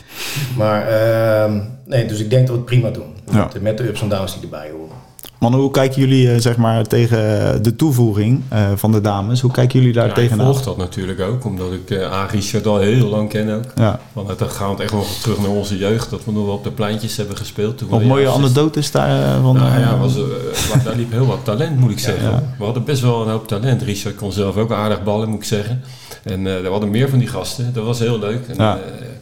[0.57, 3.15] Maar uh, nee, dus ik denk dat we het prima doen.
[3.33, 3.51] Ja.
[3.61, 4.97] Met de ups en downs die erbij horen.
[5.41, 7.19] Mannen, hoe kijken jullie uh, zeg maar, tegen
[7.63, 9.41] de toevoeging uh, van de dames?
[9.41, 10.47] Hoe kijken jullie daar ja, tegenaan?
[10.47, 12.27] Ik volg dat natuurlijk ook, omdat ik uh, A.
[12.27, 13.65] Richard al heel lang ken ook.
[13.75, 14.01] Ja.
[14.13, 16.71] Want het gaat echt nog terug naar onze jeugd, dat we nog wel op de
[16.71, 17.79] pleintjes hebben gespeeld.
[17.79, 19.57] Toen Wat mooie anekdotes daar van.
[19.57, 22.25] Nou, ja, was, uh, daar liep heel wat talent, moet ik zeggen.
[22.25, 22.55] Ja, ja.
[22.59, 23.83] We hadden best wel een hoop talent.
[23.83, 25.83] Richard kon zelf ook aardig ballen, moet ik zeggen.
[26.23, 27.73] En uh, we hadden meer van die gasten.
[27.73, 28.47] Dat was heel leuk.
[28.47, 28.79] En, ja.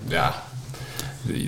[0.09, 0.35] ja,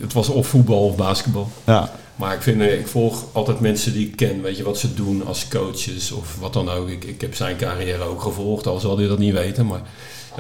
[0.01, 1.51] het was of voetbal of basketbal.
[1.65, 1.91] Ja.
[2.21, 5.27] Maar ik, vind, ik volg altijd mensen die ik ken, weet je, wat ze doen
[5.27, 6.89] als coaches of wat dan ook.
[6.89, 9.67] Ik, ik heb zijn carrière ook gevolgd, al zal hij dat niet weten.
[9.67, 9.81] Maar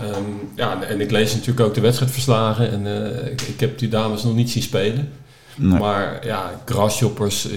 [0.01, 3.89] um, ja, en ik lees natuurlijk ook de wedstrijdverslagen en uh, ik, ik, heb die
[3.89, 5.13] dames nog niet zien spelen.
[5.57, 5.79] Nee.
[5.79, 7.53] Maar ja, Grashoppers uh,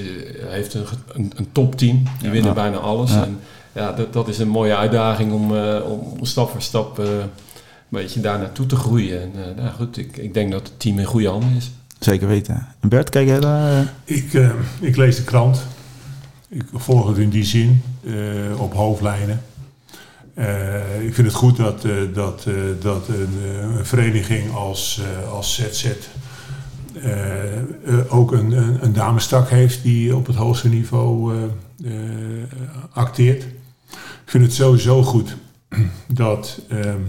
[0.46, 2.62] heeft een, een, een topteam, die winnen ja.
[2.62, 3.12] bijna alles.
[3.12, 3.24] Ja.
[3.24, 3.40] En
[3.72, 7.30] ja, dat, dat is een mooie uitdaging om, uh, om stap voor stap een
[7.90, 9.22] beetje daar naartoe te groeien.
[9.22, 11.72] En nou goed, ik, ik denk dat het team in goede handen is.
[12.04, 12.68] Zeker weten.
[12.80, 13.94] En Bert, kijk jij daar?
[14.04, 15.66] Ik, uh, ik lees de krant.
[16.50, 19.42] Ik volg het in die zin, uh, op hoofdlijnen.
[21.02, 21.82] Ik vind het goed dat,
[22.14, 22.48] dat,
[22.82, 25.88] dat een, een, vereniging als, als ZZ
[28.10, 31.34] ook een, een, een damestak heeft die op het hoogste niveau
[31.84, 31.92] eh,
[32.94, 33.44] acteert.
[33.94, 35.36] Ik vind het sowieso goed
[36.08, 37.02] dat ehm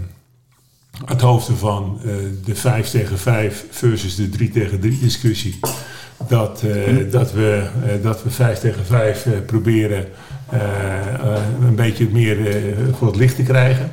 [1.05, 2.13] het hoofd van eh,
[2.45, 5.59] de 5 tegen 5 versus de 3 tegen 3 discussie.
[6.27, 10.05] Dat, eh, dat, we, eh, dat we 5 tegen 5 eh, proberen
[11.61, 12.37] een beetje meer
[12.97, 13.91] voor het licht te krijgen.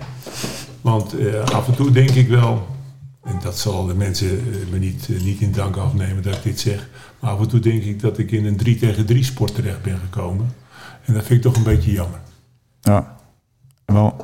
[0.80, 1.14] Want
[1.52, 2.66] af en toe denk ik wel,
[3.22, 6.88] en dat zal de mensen me niet, niet in dank afnemen dat ik dit zeg.
[7.20, 9.82] Maar af en toe denk ik dat ik in een 3 tegen 3 sport terecht
[9.82, 10.54] ben gekomen.
[11.04, 12.20] En dat vind ik toch een beetje jammer.
[12.80, 13.16] Ja.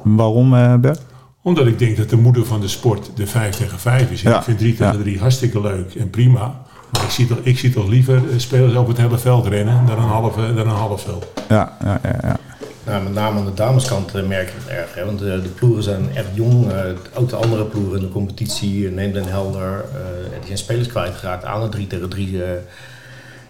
[0.03, 1.03] Waarom, Bert?
[1.43, 4.23] Omdat ik denk dat de moeder van de sport de 5 tegen 5 is.
[4.23, 5.03] En Ja, ik vind 3 tegen ja.
[5.03, 6.61] 3 hartstikke leuk en prima.
[6.91, 9.87] Maar ik zie toch, ik zie toch liever eh, spelers op het hele veld rennen
[9.87, 11.27] dan een half, dan een half veld.
[11.49, 12.19] Ja, ja, ja.
[12.23, 12.37] ja.
[12.85, 14.95] Nou, met name aan de dameskant eh, merk je het erg.
[14.95, 15.05] Hè?
[15.05, 16.73] Want eh, de ploegen zijn echt jong.
[17.15, 20.89] ook de andere ploegen in de competitie, uh, Neem den Helder, eh, die zijn spelers
[20.89, 22.51] kwijtgeraakt aan de 3 tegen 3 eh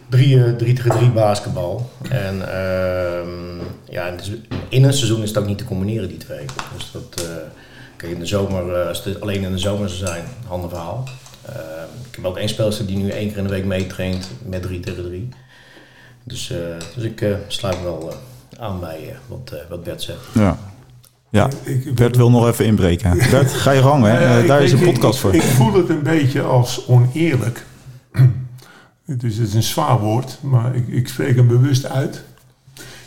[0.09, 1.90] 3 eh, 3 tegen 3 basketbal.
[2.09, 3.29] En ehm,
[3.90, 4.14] ja,
[4.68, 6.44] in een seizoen is het ook niet te combineren, die twee.
[6.77, 7.31] Dus dat, eh,
[7.98, 10.68] kijk, in de zomer, eh, als het alleen in de zomer zou zijn, een ander
[10.68, 11.04] verhaal.
[11.46, 11.58] Ehm,
[12.08, 14.80] ik heb ook één speelster die nu één keer in de week meetraint met 3
[14.80, 15.28] tegen 3.
[16.24, 16.58] Dus, eh,
[16.94, 18.12] dus ik eh, sluit wel
[18.58, 20.18] aan bij wat, eh, wat Bert zegt.
[20.34, 20.58] ja.
[21.30, 21.48] ja.
[21.64, 23.18] Ik- Bert wil nog even inbreken.
[23.30, 24.20] Bert, ga je gang, hè?
[24.24, 25.34] Ja, ik daar is een ik- podcast ik, voor.
[25.34, 27.64] Ik voel het een beetje als oneerlijk.
[29.06, 32.22] Dus het is een zwaar woord, maar ik, ik spreek hem bewust uit.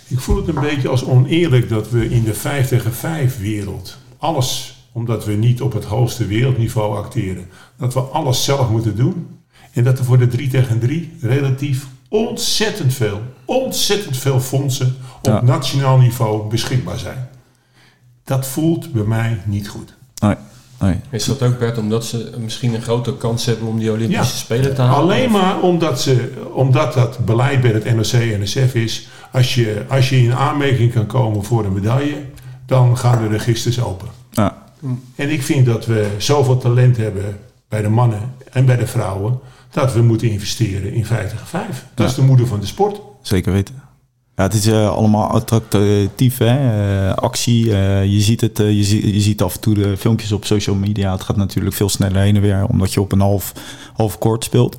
[0.08, 3.98] Ik voel het een beetje als oneerlijk dat we in de 5 tegen 5 wereld
[4.18, 7.46] alles, omdat we niet op het hoogste wereldniveau acteren,
[7.78, 9.28] dat we alles zelf moeten doen.
[9.74, 15.26] En dat er voor de 3 tegen 3 relatief ontzettend veel, ontzettend veel fondsen op
[15.26, 15.42] Ja.
[15.42, 17.30] nationaal niveau beschikbaar zijn.
[18.24, 19.94] Dat voelt bij mij niet goed.
[20.20, 20.36] Nee,
[20.80, 20.96] nee.
[21.10, 24.40] Is dat ook, Bert, omdat ze misschien een grotere kans hebben om die Olympische Ja.
[24.40, 24.98] Spelen te halen?
[25.00, 29.08] Alleen maar omdat, ze, omdat dat beleid bij het NOC en NSF is.
[29.32, 32.16] Als je, als je in aanmerking kan komen voor een medaille,
[32.66, 34.08] dan gaan de registers open.
[35.16, 37.38] En ik vind dat we zoveel talent hebben
[37.70, 39.40] bij de mannen en bij de vrouwen,
[39.72, 41.86] dat we moeten investeren in 5 tegen 5.
[41.94, 43.02] Dat is de moeder van de sport.
[43.22, 43.76] Zeker weten.
[44.36, 46.56] Ja, het is eh, allemaal attractief, hè?
[47.10, 47.74] Eh, actie.
[47.78, 50.76] eh, je, ziet het, je, zie- je ziet af en toe de filmpjes op social
[50.76, 51.12] media.
[51.12, 53.54] Het gaat natuurlijk veel sneller heen en weer, omdat je op een half,
[53.94, 54.78] half kort speelt.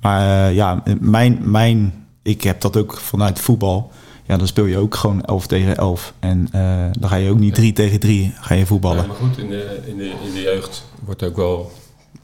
[0.00, 3.90] Maar ja, mijn, mijn, ik heb dat ook vanuit voetbal.
[4.28, 6.12] Ja, dan speel je ook gewoon 11 tegen 11.
[6.18, 9.00] En eh, dan ga je ook niet 3 tegen 3 ga je voetballen.
[9.00, 11.72] Ja, maar goed, in de, in, de, in de jeugd wordt ook wel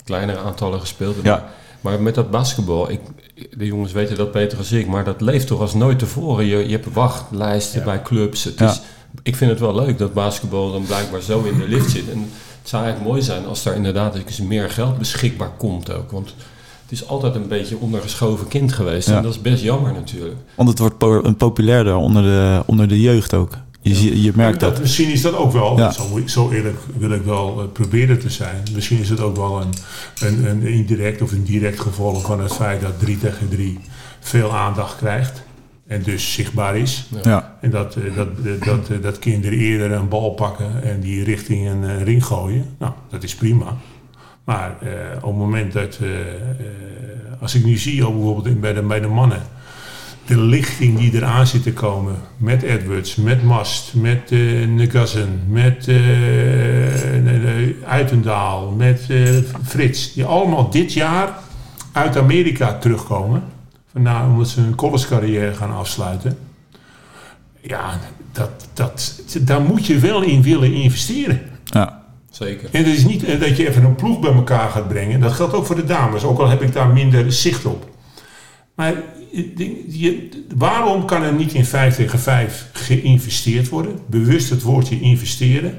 [0.04, 1.16] kleinere aantallen gespeeld.
[1.22, 1.48] Ja.
[1.80, 3.00] Maar met dat basketbal, ik,
[3.56, 6.44] de jongens weten dat beter dan ik, maar dat leeft toch als nooit tevoren.
[6.44, 8.44] Je, je hebt wachtlijsten bij clubs.
[8.44, 8.70] Het Ja.
[8.70, 8.80] is,
[9.22, 12.10] ik vind het wel leuk dat basketbal dan blijkbaar zo in de lift zit.
[12.10, 12.18] En
[12.60, 16.10] het zou eigenlijk mooi zijn als daar inderdaad eens meer geld beschikbaar komt ook.
[16.10, 16.34] Want
[16.94, 19.08] is altijd een beetje ondergeschoven kind geweest.
[19.08, 19.16] Ja.
[19.16, 20.36] En dat is best jammer natuurlijk.
[20.56, 23.50] Want het wordt po- een populairder onder de, onder de jeugd ook.
[23.80, 24.80] Je, zie- je merkt dat.
[24.80, 25.90] Misschien is dat ook wel, Ja.
[25.92, 28.62] zo, zo eerlijk wil ik wel eh, proberen te zijn.
[28.74, 29.72] Misschien is het ook wel een,
[30.28, 33.78] een, een indirect of een direct gevolg van het feit dat 3 tegen 3
[34.20, 35.42] veel aandacht krijgt.
[35.86, 37.08] En dus zichtbaar is.
[37.22, 41.00] Ja, En dat, eh, dat, eh, dat, eh, dat kinderen eerder een bal pakken en
[41.00, 42.64] die richting een eh, ring gooien.
[42.78, 43.76] Nou, dat is prima.
[44.44, 46.66] Maar eh, op het moment dat, eh, eh,
[47.40, 49.42] als ik nu zie, ook bijvoorbeeld bij de, mannen,
[50.26, 54.30] de lichting die eraan zit te komen met Edwards, met Mast, met
[54.68, 55.90] Negassen, met
[57.86, 59.08] Uitendaal, met
[59.64, 61.38] Frits, die allemaal dit jaar
[61.92, 63.42] uit Amerika terugkomen.
[63.92, 66.38] Vandaar omdat ze hun collegecarrière gaan afsluiten.
[67.60, 67.98] Ja,
[68.32, 71.40] dat, dat, daar moet je wel in willen investeren.
[71.64, 72.03] ja,
[72.34, 72.68] Zeker.
[72.72, 75.20] En het is niet eh, dat je even een ploeg bij elkaar gaat brengen.
[75.20, 77.88] Dat geldt ook voor de dames, ook al heb ik daar minder zicht op.
[78.74, 78.92] Maar
[79.32, 83.98] je- je- waarom kan er niet in 5 tegen 5 geïnvesteerd worden?
[84.06, 85.74] Bewust het woordje investeren.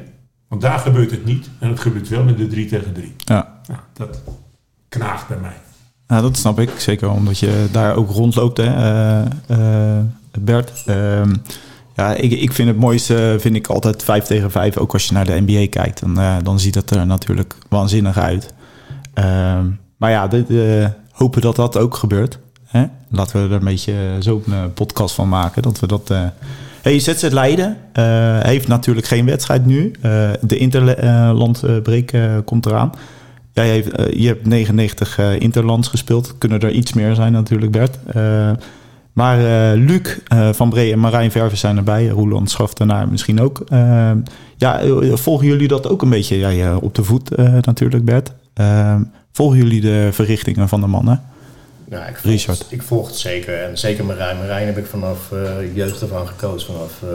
[0.47, 1.49] Want daar gebeurt het niet.
[1.59, 3.13] En het gebeurt wel in de 3 tegen 3.
[3.17, 3.53] ja.
[3.67, 4.21] Nou, dat
[4.89, 5.55] knaagt bij mij.
[6.07, 6.69] Ja, dat snap ik.
[6.77, 9.25] Zeker omdat je daar ook rondloopt, hè, eh,
[9.97, 10.03] eh,
[10.39, 10.83] Bert.
[10.85, 11.35] Ehm,
[11.95, 14.77] ja, ik, ik vind het mooiste, vind ik altijd 5 tegen 5.
[14.77, 18.17] Ook als je naar de NBA kijkt, dan, eh, dan ziet het er natuurlijk waanzinnig
[18.17, 18.53] uit.
[19.13, 19.65] Ehm,
[19.97, 22.39] maar ja, eh, hopen dat dat ook gebeurt.
[22.65, 22.85] Hè?
[23.09, 25.61] Laten we er een beetje zo een eh, podcast van maken.
[25.61, 26.09] Dat we dat...
[26.09, 26.21] eh
[26.85, 29.91] Hey, ZZ Leiden eh, heeft natuurlijk geen wedstrijd nu.
[30.01, 32.91] Eh, de Interlandbreek eh komt eraan.
[33.53, 36.37] Jij eh, je hebt 99 eh, Interlands gespeeld.
[36.37, 37.99] Kunnen er iets meer zijn natuurlijk, Bert.
[39.15, 42.07] Maar eh, Luc eh, van Bree en Marijn Verver zijn erbij.
[42.07, 43.63] Roeland Schaftenaar misschien ook.
[43.69, 44.11] Eh,
[44.57, 46.37] ja, eh, volgen jullie dat ook een beetje?
[46.37, 48.31] Jij eh, op de voet natuurlijk, Bert.
[48.53, 48.95] Eh,
[49.31, 51.23] volgen jullie de verrichtingen van de mannen?
[51.89, 52.59] Ja, ik volg, Richard.
[52.59, 53.63] Het, ik volg het zeker.
[53.63, 54.37] En zeker Marijn.
[54.37, 55.31] Marijn heb ik vanaf
[55.73, 56.65] jeugd ervan gecoacht.
[56.65, 57.09] Vanaf uh,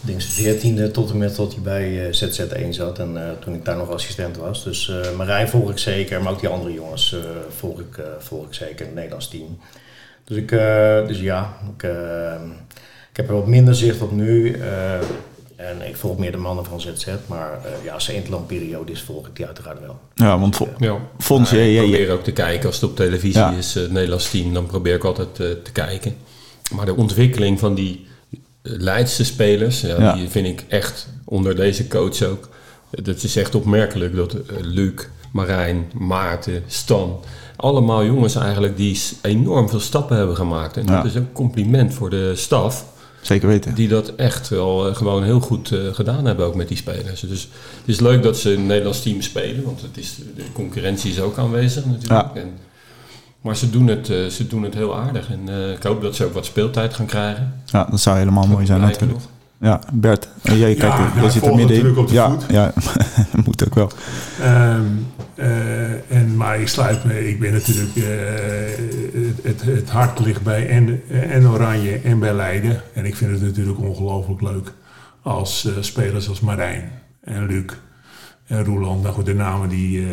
[0.00, 2.98] denk ik 14e tot en met tot hij bij uh, ZZ1 zat.
[2.98, 4.64] En toen ik daar nog assistent was.
[4.64, 6.22] Dus Marijn volg ik zeker.
[6.22, 7.16] Maar ook die andere jongens
[7.56, 9.58] volg, ik, volg ik zeker het Nederlands team.
[10.24, 10.48] Dus, ik,
[11.06, 11.82] dus ja, ik,
[13.10, 14.60] ik heb er wat minder zicht op nu.
[15.68, 19.02] En ik volg meer de mannen van ZZ, maar uh, ja, als er interlandperiode is,
[19.02, 20.00] volg ik die uiteraard wel.
[20.14, 20.98] Ja, want vo ja.
[21.18, 23.52] Fons, ja, ik probeer ook te kijken als het op televisie ja.
[23.52, 26.16] is, uh, het Nederlands team, dan probeer ik altijd uh, te kijken.
[26.74, 28.06] Maar de ontwikkeling van die
[28.62, 30.14] Leidse spelers, ja, ja.
[30.14, 32.48] die vind ik echt onder deze coach ook.
[32.90, 37.20] Dat is echt opmerkelijk dat Luc, Marijn, Maarten, Stan,
[37.62, 40.76] allemaal jongens eigenlijk die enorm veel stappen hebben gemaakt.
[40.76, 42.86] En dat is een compliment voor de staf.
[43.20, 43.74] Zeker weten.
[43.74, 47.20] Die dat echt wel uh, gewoon heel goed uh, gedaan hebben ook met die spelers.
[47.20, 47.48] Dus
[47.78, 51.20] het is leuk dat ze het Nederlands team spelen, want het is, de concurrentie is
[51.20, 52.34] ook aanwezig natuurlijk.
[52.34, 52.40] Ja.
[52.40, 52.52] En,
[53.40, 56.24] maar ze doen, het, uh, ze doen het heel aardig en ik hoop dat ze
[56.24, 57.62] ook wat speeltijd gaan krijgen.
[57.66, 59.12] Ja, dat zou helemaal mooi zijn natuurlijk.
[59.12, 59.28] Nog.
[59.62, 61.96] Ja, Bert, jij kijkt, ja, jij zit er middenin.
[61.96, 62.44] op de ja, voet.
[62.48, 62.72] Ja,
[63.44, 63.90] moet ook wel.
[64.40, 68.04] Um, uh, en, maar ik sluit me, ik ben natuurlijk, uh,
[69.26, 72.82] het, het, het, hart ligt bij en, en Oranje en bij Leiden.
[72.94, 74.72] En ik vind het natuurlijk ongelooflijk leuk
[75.22, 77.64] als uh, spelers als Marijn en Luc
[78.52, 80.06] en Roeland, nou goed, de namen die,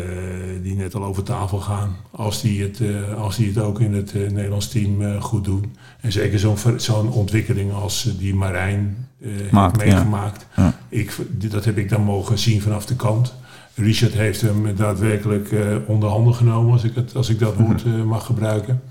[0.62, 2.80] die net al over tafel gaan, als die het,
[3.16, 5.76] als die het ook in het Nederlands team goed doen.
[6.00, 9.08] En zeker zo'n zo'n ontwikkeling als die Marijn
[9.50, 10.46] Maakt, heeft meegemaakt.
[10.56, 10.62] Ja.
[10.62, 10.74] Ja.
[10.88, 11.16] Ik,
[11.50, 13.34] dat heb ik dan mogen zien vanaf de kant.
[13.74, 15.54] Richard heeft hem daadwerkelijk
[15.86, 18.82] onder handen genomen, als ik, het, als ik dat woord uh, mag gebruiken.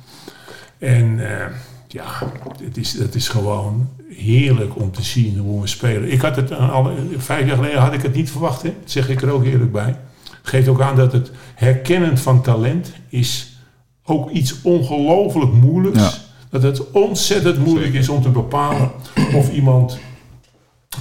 [0.77, 1.19] En
[1.91, 2.05] ja,
[2.63, 6.11] het is, het is gewoon heerlijk om te zien hoe we spelen.
[6.11, 8.73] Ik had het al, vijf jaar geleden had ik het niet verwacht, hè?
[8.81, 9.99] dat zeg ik er ook eerlijk bij.
[10.41, 13.57] Geeft ook aan dat het herkennen van talent is
[14.03, 15.99] ook iets ongelooflijk moeilijks.
[15.99, 16.11] Ja.
[16.49, 18.91] Dat het ontzettend moeilijk is om te bepalen
[19.33, 19.99] of iemand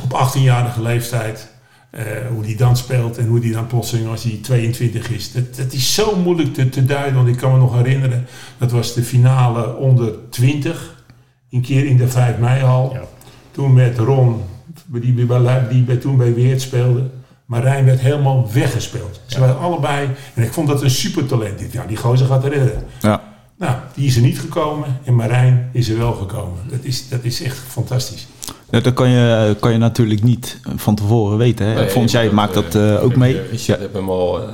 [0.03, 1.53] op 18-jarige leeftijd
[1.91, 2.01] uh,
[2.33, 5.33] hoe die dan speelt en hoe die dan plotseling als hij 22 is.
[5.33, 8.27] Dat, dat is zo moeilijk te, te, duiden, want ik kan me nog herinneren,
[8.59, 11.05] dat was de finale onder 20,
[11.51, 12.91] een keer in de 5 meihal.
[12.93, 13.03] Ja.
[13.51, 14.43] Toen met Ron,
[14.87, 17.11] die, bij, die bij, toen bij Weert speelde.
[17.45, 19.21] Marijn werd helemaal weggespeeld.
[19.27, 21.73] Ze waren allebei, en ik vond dat een supertalent.
[21.73, 22.85] Ja, die gozer gaat redden.
[23.01, 23.23] Ja.
[23.59, 26.59] Nou, die is er niet gekomen en Marijn is er wel gekomen.
[26.71, 28.27] Dat is, dat is echt fantastisch.
[28.71, 31.67] Ja, dat kan je, kan je natuurlijk niet van tevoren weten.
[31.67, 31.75] Hè?
[31.75, 33.41] Nee, Vond jij dat, maakt dat eh, uh, ook ik, mee?
[33.41, 34.47] eh, Richard heb hem al uh,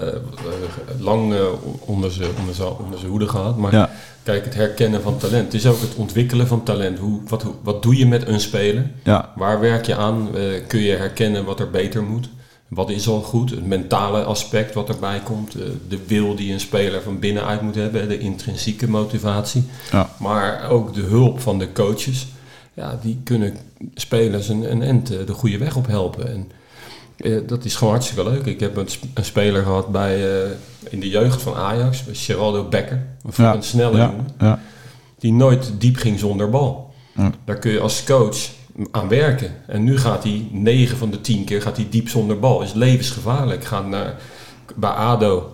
[0.98, 1.38] lang uh,
[1.80, 2.30] onder zijn
[3.08, 3.56] hoede gehad.
[3.56, 3.90] Maar Ja.
[4.22, 5.44] kijk, het herkennen van talent.
[5.44, 6.98] Het is ook het ontwikkelen van talent.
[6.98, 8.90] Hoe, wat, hoe- wat doe je met een speler?
[9.04, 10.28] Ja, Waar werk je aan?
[10.36, 12.28] Eh, kun je herkennen wat er beter moet?
[12.68, 13.50] Wat is al goed?
[13.50, 15.54] Het mentale aspect wat erbij komt.
[15.54, 18.08] eh, de wil die een speler van binnenuit moet hebben.
[18.08, 19.64] De intrinsieke motivatie.
[19.90, 20.08] ja.
[20.18, 22.26] Maar ook de hulp van de coaches.
[22.74, 23.56] Ja, die kunnen
[23.94, 26.28] spelers een, een end eh, de goede weg op helpen.
[26.32, 26.50] En
[27.16, 28.44] eh, dat is gewoon hartstikke leuk.
[28.46, 30.50] Ik heb een, sp- een speler gehad bij, eh,
[30.90, 32.04] in de jeugd van Ajax.
[32.12, 33.06] Geraldo Becker.
[33.24, 33.54] Een, Ja.
[33.54, 34.26] een snelle ja, jongen.
[34.38, 34.60] ja.
[35.18, 36.92] Die nooit diep ging zonder bal.
[37.44, 38.36] Daar kun je als coach
[38.90, 39.52] aan werken.
[39.66, 42.62] En nu gaat hij 9 van de 10 keer gaat hij diep zonder bal.
[42.62, 43.64] Is levensgevaarlijk.
[43.64, 44.14] Gaat naar,
[44.76, 45.53] bij ADO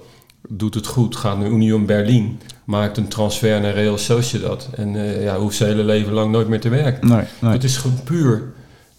[0.53, 1.17] doet het goed.
[1.17, 2.41] Gaat naar Union Berlin.
[2.65, 4.69] Maakt een transfer naar Real Sociedad.
[4.75, 7.09] En eh, ja, hoeft zijn hele leven lang nooit meer te werken.
[7.09, 7.53] Nee, nee.
[7.53, 8.43] Het is gewoon puur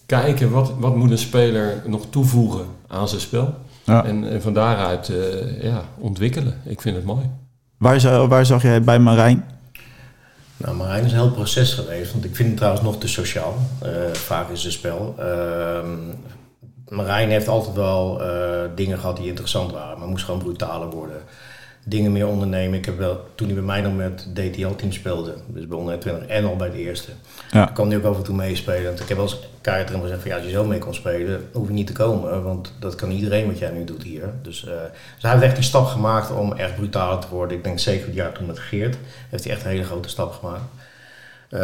[0.06, 3.56] kijken wat, wat moet een speler nog toevoegen aan zijn spel.
[3.84, 4.06] Ja.
[4.06, 6.62] En, en van daaruit eh, ja, ontwikkelen.
[6.66, 7.30] Ik vind het mooi.
[7.78, 9.46] Waar, waar zag jij bij Marijn?
[10.58, 13.58] Nou, Marijn is een heel proces geweest, want ik vind hem trouwens nog te sociaal,
[13.82, 15.16] eh, vaak in zijn spel.
[15.18, 15.88] Ehm,
[16.92, 21.22] Marijn heeft altijd wel eh, dingen gehad die interessant waren, maar moest gewoon brutaler worden.
[21.84, 22.78] Dingen meer ondernemen.
[22.78, 26.46] Ik heb wel, toen hij bij mij nog met DTL-team speelde, dus bij 120 en
[26.46, 27.12] al bij de eerste,
[27.52, 27.66] Ja.
[27.66, 28.84] kwam hij ook af en toe meespelen.
[28.86, 30.94] Want ik heb wel eens kaart erin gezegd van ja, als je zo mee kon
[30.94, 32.44] spelen, hoef je niet te komen.
[32.44, 34.30] Want dat kan iedereen wat jij nu doet hier.
[34.42, 34.72] Dus, dus
[35.22, 37.58] hij heeft echt die stap gemaakt om echt brutaler te worden.
[37.58, 38.98] Ik denk zeker het jaar toen met Geert
[39.30, 40.64] heeft hij echt een hele grote stap gemaakt.
[41.50, 41.62] Ehm,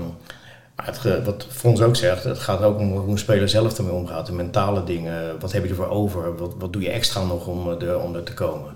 [0.00, 0.37] maar
[0.82, 4.26] het, wat Fons ook zegt, het gaat ook om hoe een speler zelf ermee omgaat.
[4.26, 6.36] De mentale dingen, wat heb je ervoor over?
[6.36, 8.72] Wat, wat doe je extra nog om er, om er te komen?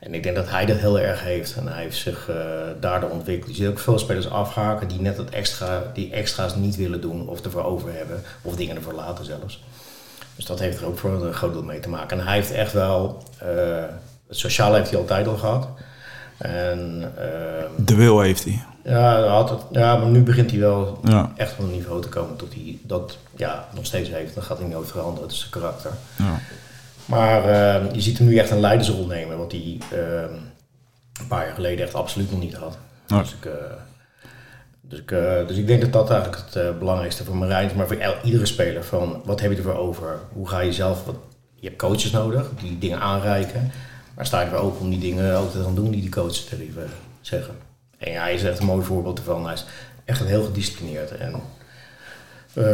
[0.00, 1.56] En ik denk dat hij dat heel erg heeft.
[1.56, 2.36] En hij heeft zich eh,
[2.80, 3.56] daardoor ontwikkeld.
[3.56, 7.28] Je ziet ook veel spelers afhaken die net dat extra, die extra's niet willen doen
[7.28, 8.22] of ervoor over hebben.
[8.42, 9.64] Of dingen ervoor laten zelfs.
[10.36, 12.18] Dus dat heeft er ook voor een groot deel mee te maken.
[12.18, 13.48] En hij heeft echt wel, eh,
[14.28, 15.68] het sociale heeft hij altijd al gehad.
[16.40, 18.62] En ehm, De wil heeft hij.
[18.84, 21.32] ja, had het, ja, maar nu begint hij wel Ja.
[21.36, 24.34] echt op een niveau te komen tot hij dat ja, nog steeds heeft.
[24.34, 25.90] Dan gaat hij nooit veranderen, dat is zijn karakter.
[26.16, 26.38] Ja.
[27.04, 29.38] Maar eh, je ziet hem nu echt een leidersrol nemen.
[29.38, 30.22] Want hij, eh,
[31.20, 32.78] een paar jaar geleden echt absoluut nog niet had.
[33.06, 33.18] Ja.
[33.18, 33.52] Dus, ik, eh,
[34.80, 37.74] dus, ik, eh, dus ik denk dat dat eigenlijk het eh, belangrijkste voor Marijn is,
[37.74, 38.84] maar voor iedere speler.
[38.84, 40.18] Van wat heb je ervoor over?
[40.32, 41.04] Hoe ga je zelf...
[41.04, 41.16] Wat,
[41.54, 43.70] je hebt coaches nodig die dingen aanreiken.
[44.14, 46.50] Maar sta je er open om die dingen ook te gaan doen die die coaches
[46.50, 46.88] er even
[47.20, 47.54] zeggen.
[47.98, 49.44] En ja, hij is echt een mooi voorbeeld ervan.
[49.44, 49.64] Hij is
[50.04, 51.16] echt heel gedisciplineerd.
[51.16, 51.32] En
[52.52, 52.64] eh,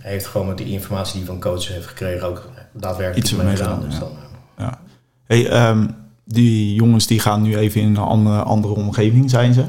[0.00, 3.36] hij heeft gewoon met die informatie die hij van coaches heeft gekregen ook daadwerkelijk Iets
[3.36, 3.80] mee gedaan.
[3.80, 4.00] Dus ja.
[4.00, 4.78] dan, eh, Ja.
[5.26, 5.86] Hey, ehm,
[6.24, 9.64] die jongens die gaan nu even in een andere, andere omgeving, zijn ze.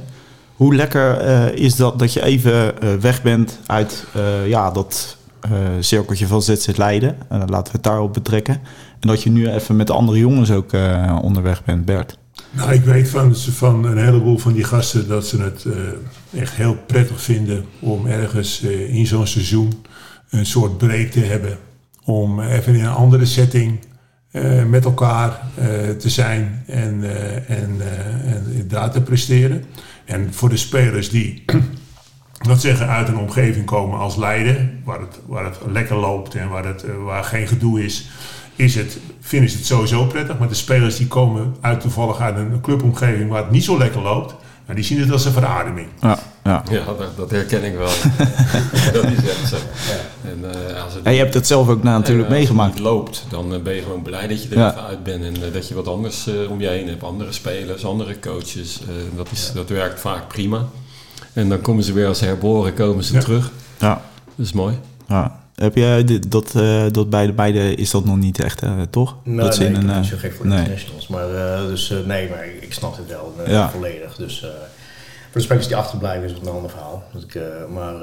[0.55, 5.17] Hoe lekker eh, is dat dat je even eh, weg bent uit eh, ja, dat
[5.41, 7.17] eh, cirkeltje van ZZ Leiden?
[7.29, 8.61] En dan laten we het daarop betrekken.
[8.99, 12.17] En dat je nu even met de andere jongens ook eh, onderweg bent, Bert.
[12.51, 16.53] Nou, ik weet van, van een heleboel van die gasten dat ze het eh, echt
[16.53, 19.85] heel prettig vinden om ergens eh, in zo'n seizoen
[20.29, 21.57] een soort break te hebben.
[22.03, 23.79] Om even in een andere setting
[24.67, 25.41] met elkaar
[25.97, 27.03] te zijn en,
[27.47, 27.69] en,
[28.25, 29.63] en daar te presteren.
[30.05, 31.43] En voor de spelers die,
[32.49, 36.49] dat zeggen, uit een omgeving komen als Leiden, waar het, waar het lekker loopt en
[36.49, 38.09] waar, het, waar geen gedoe is,
[38.55, 40.37] is het, vinden ze het sowieso prettig.
[40.37, 44.01] Maar de spelers die komen uit toevallig uit een clubomgeving waar het niet zo lekker
[44.01, 44.35] loopt,
[44.65, 45.87] nou, die zien het als een verademing.
[46.01, 46.63] Ja, ja.
[46.71, 47.87] Ja, dat, dat herken ik wel.
[48.93, 49.55] dat is echt zo.
[50.23, 52.69] En, eh, als het En je hebt het zelf ook natuurlijk en, eh, meegemaakt.
[52.71, 54.69] Als het niet loopt, dan eh, ben je gewoon blij dat je er Ja.
[54.71, 55.23] even uit bent.
[55.23, 57.03] En dat je wat anders eh, om je heen hebt.
[57.03, 58.79] Andere spelers, andere coaches.
[58.81, 60.65] Eh, dat, is, dat werkt vaak prima.
[61.33, 63.19] En dan komen ze weer als herboren, komen ze Ja.
[63.19, 63.51] terug.
[63.79, 64.01] Ja,
[64.35, 64.79] Dat is mooi.
[65.07, 65.43] ja.
[65.55, 68.81] Heb jij dit, dat, eh, dat bij de beide is dat nog niet echt, eh,
[68.89, 69.15] toch?
[69.23, 70.57] Nee, dat nee, in ik ben een, niet eh, zo gek voor nee.
[70.57, 71.07] internationals.
[71.07, 71.27] Maar,
[71.67, 73.69] dus, nee, maar ik, ik snap het wel Ja.
[73.69, 74.15] volledig.
[74.15, 74.49] Dus voor
[75.33, 77.03] de spelers die achterblijven is het een ander verhaal.
[77.13, 77.39] Dus ik,
[77.73, 77.93] maar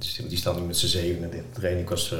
[0.00, 1.82] is- die staan nu met z'n zeven in de training.
[1.84, 2.14] Ik was,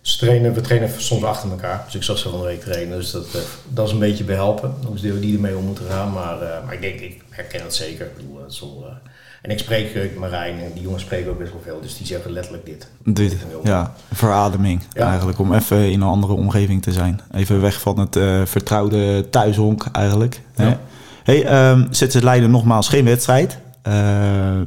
[0.00, 1.82] ze trainen, we trainen soms achter elkaar.
[1.84, 2.98] Dus ik zag ze van de week trainen.
[2.98, 3.26] Dus dat,
[3.68, 4.74] dat is een beetje behelpen.
[4.84, 6.12] Hoe ze die ermee om moeten gaan.
[6.12, 8.06] Maar, maar ik denk, ik herken het zeker.
[8.06, 9.10] Ik bedoel, het zal, eh,
[9.42, 11.80] en ik spreek eh, Marijn en die jongens spreken ook best wel veel.
[11.80, 12.88] Dus die zeggen letterlijk dit.
[13.04, 15.08] Dit, ja, verademing Ja.
[15.08, 15.38] eigenlijk.
[15.38, 17.20] Om even in een andere omgeving te zijn.
[17.32, 20.40] Even weg van het eh, vertrouwde thuishonk eigenlijk.
[20.54, 20.66] Hè?
[20.66, 20.78] Ja.
[21.24, 23.58] Hey, ehm ZZ Leiden nogmaals geen wedstrijd.
[23.82, 23.92] Eh,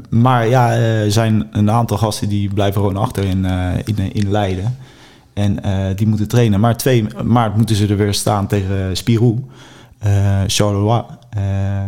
[0.09, 3.45] maar ja, er zijn een aantal gasten die blijven gewoon achter in,
[3.85, 4.77] in, in Leiden.
[5.33, 5.59] En
[5.95, 6.59] die moeten trainen.
[6.59, 9.43] Maar 2 maart moeten ze er weer staan tegen Spirou.
[10.47, 11.03] Charleroi.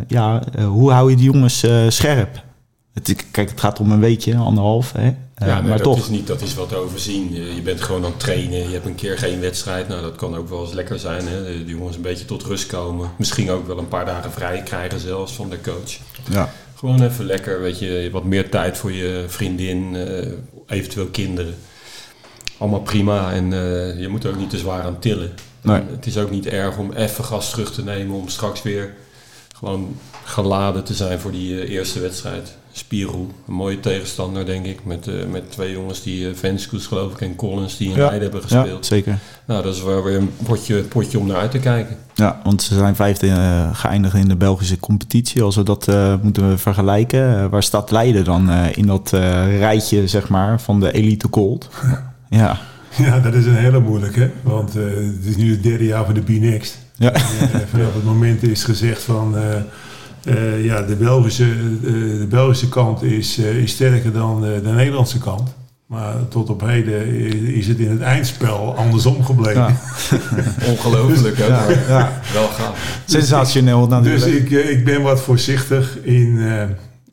[0.07, 2.45] Ja, hoe hou je die jongens scherp?
[3.03, 4.91] Het, kijk, het gaat om een weekje, anderhalf.
[4.91, 5.07] Hè?
[5.33, 5.97] Eh, ja, nee, maar dat toch.
[5.97, 7.33] is niet, dat is wat te overzien.
[7.55, 8.59] Je, bent gewoon aan het trainen.
[8.59, 9.87] Je hebt een keer geen wedstrijd.
[9.87, 11.27] Nou, dat kan ook wel eens lekker zijn.
[11.27, 11.43] Hè?
[11.43, 13.11] De jongens een beetje tot rust komen.
[13.17, 15.97] Misschien ook wel een paar dagen vrij krijgen zelfs van de coach.
[16.29, 16.49] Ja.
[16.75, 20.31] Gewoon even lekker, weet je, wat meer tijd voor je vriendin, eh,
[20.67, 21.55] eventueel kinderen.
[22.57, 25.33] Allemaal prima en eh, je moet er ook niet te zwaar aan tillen.
[25.61, 25.81] Nee.
[25.91, 28.93] Het is ook niet erg om even gas terug te nemen om straks weer
[29.55, 32.55] gewoon geladen te zijn voor die eerste wedstrijd.
[32.77, 37.11] Spirou, een mooie tegenstander denk ik, met, eh, met twee jongens die, uh, Venskoes geloof
[37.13, 38.05] ik en Collins die in Ja.
[38.05, 38.85] Leiden hebben ja, gespeeld.
[38.85, 39.17] zeker.
[39.45, 41.97] Nou, dat is wel weer een potje, potje om naar uit te kijken.
[42.15, 45.41] Ja, want ze zijn vijfde eh, geëindigd in de Belgische competitie.
[45.43, 49.59] Als we dat eh, moeten vergelijken, eh, waar staat Leiden dan eh, in dat eh,
[49.59, 51.69] rijtje zeg maar, van de elite gold?
[52.29, 52.57] ja.
[52.97, 56.13] Ja, dat is een hele moeilijke, want eh, het is nu het derde jaar van
[56.13, 56.77] de B-Next.
[56.95, 57.11] Ja.
[57.11, 57.21] Eh,
[57.71, 59.35] vanaf het moment is gezegd van
[60.27, 64.69] eh, ja, de, Belgische, eh, de Belgische kant is, eh, is sterker dan eh, de
[64.71, 65.55] Nederlandse kant.
[65.87, 67.07] Maar tot op heden
[67.53, 69.61] is, het in het eindspel andersom gebleven.
[69.61, 69.75] Ja.
[70.71, 71.45] Ongelooflijk, hè?
[71.45, 72.21] Ja, ja.
[72.33, 72.99] wel gaaf.
[73.05, 74.23] Sensationeel natuurlijk.
[74.25, 76.61] Dus ik, ik ben wat voorzichtig in, eh,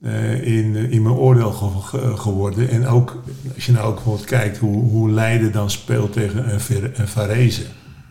[0.02, 2.68] eh, in, in mijn oordeel ge- ge- geworden.
[2.68, 3.22] En ook,
[3.54, 7.62] als je nou ook bijvoorbeeld kijkt hoe, hoe Leiden dan speelt tegen een Varese.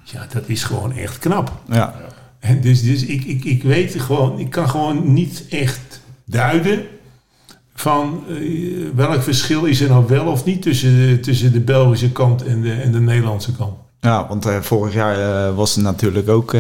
[0.03, 1.51] Ja, dat is gewoon echt knap.
[1.69, 1.93] ja.
[2.43, 6.81] En dus dus ik, ik, ik weet gewoon, ik kan gewoon niet echt duiden
[7.75, 8.35] van eh,
[8.95, 12.61] welk verschil is er nou wel of niet tussen de, tussen de Belgische kant en
[12.61, 13.73] de, en de Nederlandse kant.
[13.99, 16.55] Ja, want eh, vorig jaar eh, was het natuurlijk ook,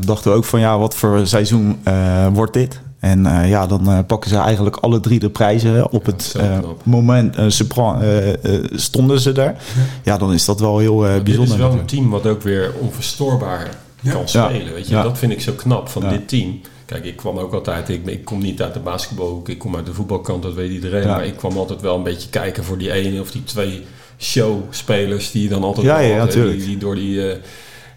[0.00, 2.80] dachten we ook van ja, wat voor seizoen eh, wordt dit?
[3.04, 6.58] En eh, ja, dan eh, pakken ze eigenlijk alle drie de prijzen op het eh,
[6.84, 9.56] moment eh, ze stonden ze daar.
[10.02, 11.54] Ja, dan is dat wel heel eh, Dit bijzonder.
[11.54, 13.68] is wel een team wat ook weer onverstoorbaar.
[14.10, 14.48] Kan Ja.
[14.48, 14.72] spelen.
[14.74, 14.94] Weet je?
[14.94, 16.60] Dat vind ik zo knap van dit team.
[16.84, 19.86] Kijk, ik kwam ook altijd, ik, ik kom niet uit de basketbalhoek, ik kom uit
[19.86, 21.06] de voetbalkant, dat weet iedereen.
[21.06, 23.82] Maar ik kwam altijd wel een beetje kijken voor die ene of die twee
[24.18, 27.38] showspelers die je dan altijd Ja, had, die door die, eh,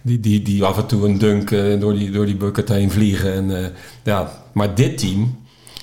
[0.01, 2.91] die, die, die af en toe een dunk eh, door, die, door die bucket heen
[2.91, 3.33] vliegen.
[3.33, 3.69] En, eh,
[4.03, 5.37] ja, maar dit team,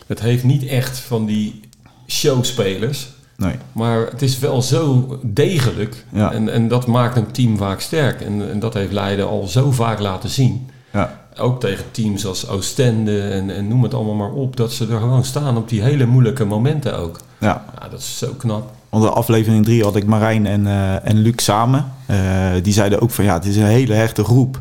[0.07, 1.61] het heeft niet echt van die
[2.09, 3.09] showspelers.
[3.37, 3.55] Nee.
[3.73, 6.05] Maar het is wel zo degelijk.
[6.09, 6.33] Ja.
[6.33, 8.21] En, en dat maakt een team vaak sterk.
[8.21, 10.71] En, en dat heeft Leiden al zo vaak laten zien.
[10.93, 11.23] Ja.
[11.39, 14.57] Ook tegen teams als Oostende en, en noem het allemaal maar op.
[14.57, 17.21] Dat ze er gewoon staan op die hele moeilijke momenten ook.
[17.39, 17.65] ja.
[17.81, 18.71] Ja, dat is zo knap.
[18.89, 21.93] Want de aflevering 3 had ik Marijn en, eh, en Luc samen.
[22.07, 22.17] Eh,
[22.63, 24.61] die zeiden ook van ja, het is een hele hechte groep.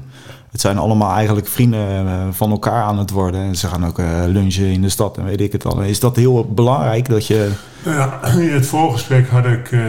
[0.54, 3.42] Het zijn allemaal eigenlijk vrienden eh, van elkaar aan het worden.
[3.42, 5.82] En ze gaan ook eh, lunchen in de stad en weet ik het al.
[5.82, 7.52] Is dat heel belangrijk dat je...
[7.86, 9.80] Nou ja, in het voorgesprek had ik, eh,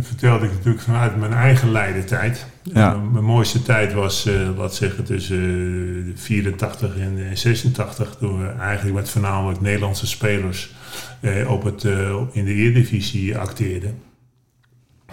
[0.00, 2.46] vertelde ik natuurlijk vanuit mijn eigen leidentijd.
[2.72, 2.92] Ja.
[2.92, 8.16] Eh, mijn mooiste tijd was, laat zeggen, tussen eh, 84 en eh, 86.
[8.18, 10.74] Toen we eigenlijk met voornamelijk Nederlandse spelers
[11.48, 11.84] op het,
[12.32, 13.98] in de Eredivisie acteerden.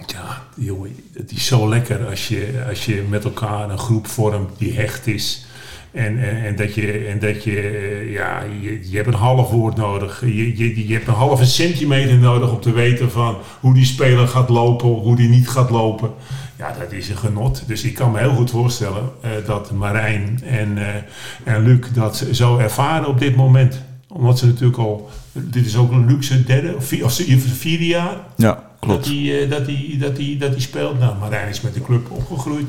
[0.05, 4.49] Ja, jongen, het is zo lekker als je, als je met elkaar een groep vormt
[4.57, 5.45] die hecht is.
[5.91, 9.75] En, en, en dat je, en dat je eh, ja, je, hebt een half woord
[9.75, 10.21] nodig.
[10.21, 14.27] Je, je, je hebt een halve centimeter nodig om te weten van hoe die speler
[14.27, 16.11] gaat lopen, hoe die niet gaat lopen.
[16.57, 17.63] Ja, dat is een genot.
[17.67, 22.25] Dus ik kan me heel goed voorstellen eh, dat Marijn en, eh, en Luc dat
[22.31, 23.81] zo ervaren op dit moment.
[24.07, 27.13] Omdat ze natuurlijk al, dit is ook een luxe derde of, vier, of
[27.57, 30.99] vierde jaar Ja, dat hij, eh, dat, hij, dat, hij, dat hij speelt.
[30.99, 32.65] Nou, Marijn is met de club opgegroeid.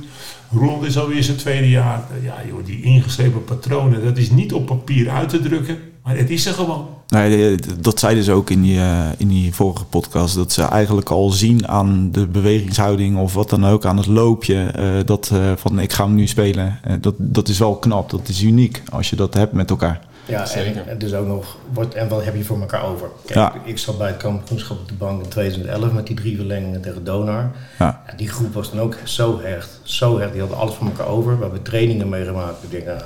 [0.52, 2.04] Roland is alweer zijn tweede jaar.
[2.22, 5.78] Ja, joh, die ingeschreven patronen, dat is niet op papier uit te drukken.
[6.04, 6.86] Maar het is er gewoon.
[7.08, 10.34] Nee, eh, dat zeiden ze ook in die, eh, in die vorige podcast.
[10.34, 14.54] Dat ze eigenlijk al zien aan de bewegingshouding of wat dan ook, aan het loopje.
[14.62, 16.78] eh, dat eh, van ik ga hem nu spelen.
[16.82, 20.00] Eh, dat, dat is wel knap, dat is uniek als je dat hebt met elkaar.
[20.26, 20.88] Ja, Zeker.
[20.88, 23.08] en is ook nog, wat, en wat heb je voor elkaar over?
[23.24, 23.54] Kijk, Ja.
[23.64, 27.04] ik zat bij het kampioenschap op de bank in 2011 met die drie verlengingen tegen
[27.04, 27.50] Donar.
[27.78, 28.02] Ja.
[28.16, 30.32] Die groep was dan ook zo hecht, zo hecht.
[30.32, 31.36] Die hadden alles voor elkaar over.
[31.36, 32.62] We hebben trainingen meegemaakt.
[32.62, 33.00] Ik denk, nou,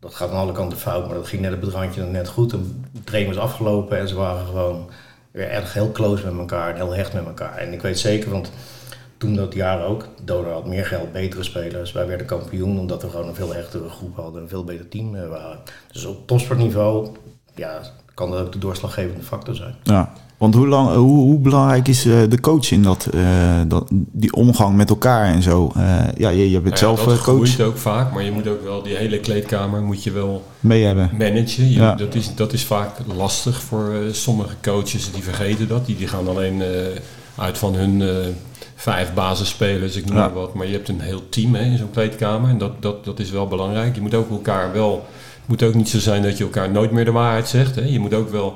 [0.00, 2.52] dat gaat aan alle kanten fout, maar dat ging net het randje net goed.
[2.52, 4.88] En de training was afgelopen en ze waren gewoon
[5.30, 7.56] weer erg heel close met elkaar en heel hecht met elkaar.
[7.56, 8.50] En ik weet zeker, want
[9.18, 11.92] toen dat jaar ook, Donar had meer geld, betere spelers.
[11.92, 15.14] Wij werden kampioen omdat we gewoon een veel hechtere groep hadden, een veel beter team
[15.14, 15.58] eh, waren.
[15.92, 17.08] Dus op topsportniveau,
[17.54, 17.80] ja,
[18.14, 19.74] kan dat ook de doorslaggevende factor zijn.
[19.82, 20.12] Ja.
[20.36, 24.32] Want hoe, lang, hoe, hoe belangrijk is eh, de coach in dat, eh, dat, die
[24.32, 25.70] omgang met elkaar en zo?
[25.76, 28.22] Eh, ja, je, je bent Nou ja, zelf dat eh, coach groeit ook vaak, maar
[28.22, 31.10] je moet ook wel die hele kleedkamer moet je wel mee hebben.
[31.18, 31.64] managen.
[31.70, 31.94] Je- Ja.
[31.94, 35.12] dat, is, dat is vaak lastig voor eh, sommige coaches.
[35.12, 35.86] Die vergeten dat.
[35.86, 36.68] Die, die gaan alleen eh,
[37.36, 38.08] uit van hun eh,
[38.76, 40.54] vijf basisspelers, ik noem maar wat.
[40.54, 42.50] Maar je hebt een heel team hè, in zo'n kleedkamer.
[42.50, 43.94] En dat, dat, dat is wel belangrijk.
[43.94, 45.06] Je moet ook elkaar wel...
[45.40, 47.74] Het moet ook niet zo zijn dat je elkaar nooit meer de waarheid zegt.
[47.74, 47.82] Hè.
[47.84, 48.54] Je moet ook wel...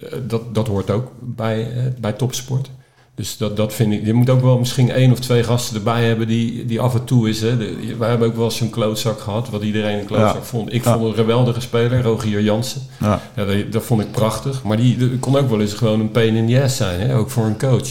[0.00, 2.70] eh, dat, dat hoort ook bij, eh, bij topsport.
[3.14, 4.04] Dus dat, dat vind ik.
[4.06, 7.04] Je moet ook wel misschien één of twee gasten erbij hebben die, die af en
[7.04, 7.40] toe is.
[7.40, 7.56] Hè.
[7.56, 10.42] De, wij hebben ook wel eens zo'n klootzak gehad, wat iedereen een klootzak Ja.
[10.42, 10.72] vond.
[10.72, 10.92] Ik Ja.
[10.92, 12.82] vond een geweldige speler, Rogier Jansen.
[13.00, 13.20] Ja.
[13.36, 14.62] Ja, dat, dat vond ik prachtig.
[14.62, 17.16] Maar die, die kon ook wel eens gewoon een pain in the ass zijn, hè?
[17.16, 17.88] ook voor een coach.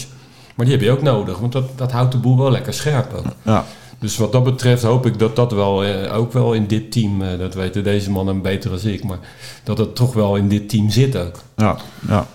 [0.58, 3.12] Maar die heb je ook nodig, want dat, dat houdt de boel wel lekker scherp
[3.14, 3.26] ook.
[3.42, 3.64] Ja.
[3.98, 7.22] Dus wat dat betreft hoop ik dat dat wel, eh, ook wel in dit team,
[7.22, 9.18] eh, dat weten deze mannen beter dan ik, maar
[9.62, 11.42] dat het toch wel in dit team zit ook.
[11.56, 11.76] Ja.
[12.08, 12.26] Ja.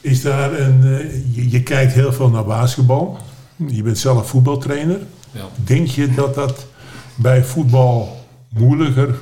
[0.00, 3.18] Is daar een, eh, je, je kijkt heel veel naar basketbal.
[3.66, 5.00] Je bent zelf voetbaltrainer.
[5.30, 5.44] Ja.
[5.56, 6.66] Denk je dat dat
[7.14, 9.14] bij voetbal moeilijker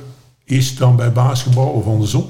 [0.43, 2.29] is dan bij basketbal of andersom?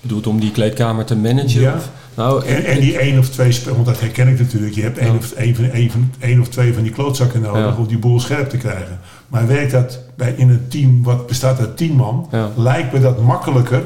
[0.00, 1.60] Bedoelt om die kleedkamer te managen?
[1.60, 1.74] Ja.
[1.74, 1.90] Of?
[2.18, 4.74] Nou, En, en die één of twee spelers, want dat herken ik natuurlijk.
[4.74, 7.60] Je hebt één, of, één, van, één, van, één of twee van die klootzakken nodig
[7.62, 7.74] Ja.
[7.78, 9.00] om die boel scherp te krijgen.
[9.28, 12.50] Maar werkt dat bij, in een team wat bestaat uit tien man, Ja.
[12.56, 13.82] lijkt me dat makkelijker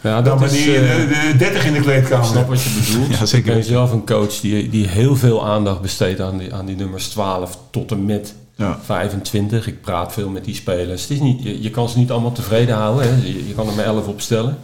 [0.00, 2.48] ja, dan dat is, wanneer je eh, de, de 30 in de kleedkamer Ik snap
[2.48, 3.10] wat je bedoelt.
[3.18, 3.48] Ja, zeker.
[3.48, 6.76] Ik ben zelf een coach die, die heel veel aandacht besteedt aan die, aan die
[6.76, 8.78] nummers 12 tot en met Ja.
[8.84, 9.66] 25.
[9.66, 11.02] Ik praat veel met die spelers.
[11.02, 13.08] Het is niet, je, je kan ze niet allemaal tevreden houden.
[13.08, 13.14] Hè.
[13.26, 14.56] Je, je kan er maar 11 opstellen.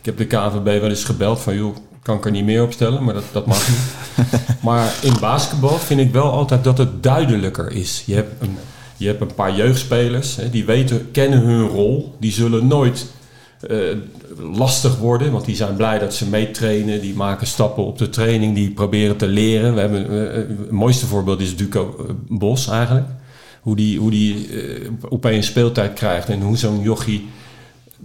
[0.00, 3.04] Ik heb de KNVB wel eens gebeld van joh, kan ik er niet meer opstellen,
[3.04, 3.78] maar dat, dat mag niet.
[4.68, 8.02] maar in basketbal vind ik wel altijd dat het duidelijker is.
[8.06, 8.56] Je hebt een,
[8.96, 12.14] je hebt een paar jeugdspelers, hè, die weten, kennen hun rol.
[12.20, 13.06] Die zullen nooit
[13.68, 13.78] eh,
[14.38, 17.00] lastig worden, want die zijn blij dat ze meetrainen.
[17.00, 19.74] Die maken stappen op de training, die proberen te leren.
[19.74, 23.06] We hebben, eh, het mooiste voorbeeld is Duco eh, Bos eigenlijk.
[23.60, 27.28] Hoe die, hoe die eh, opeens speeltijd krijgt en hoe zo'n jochie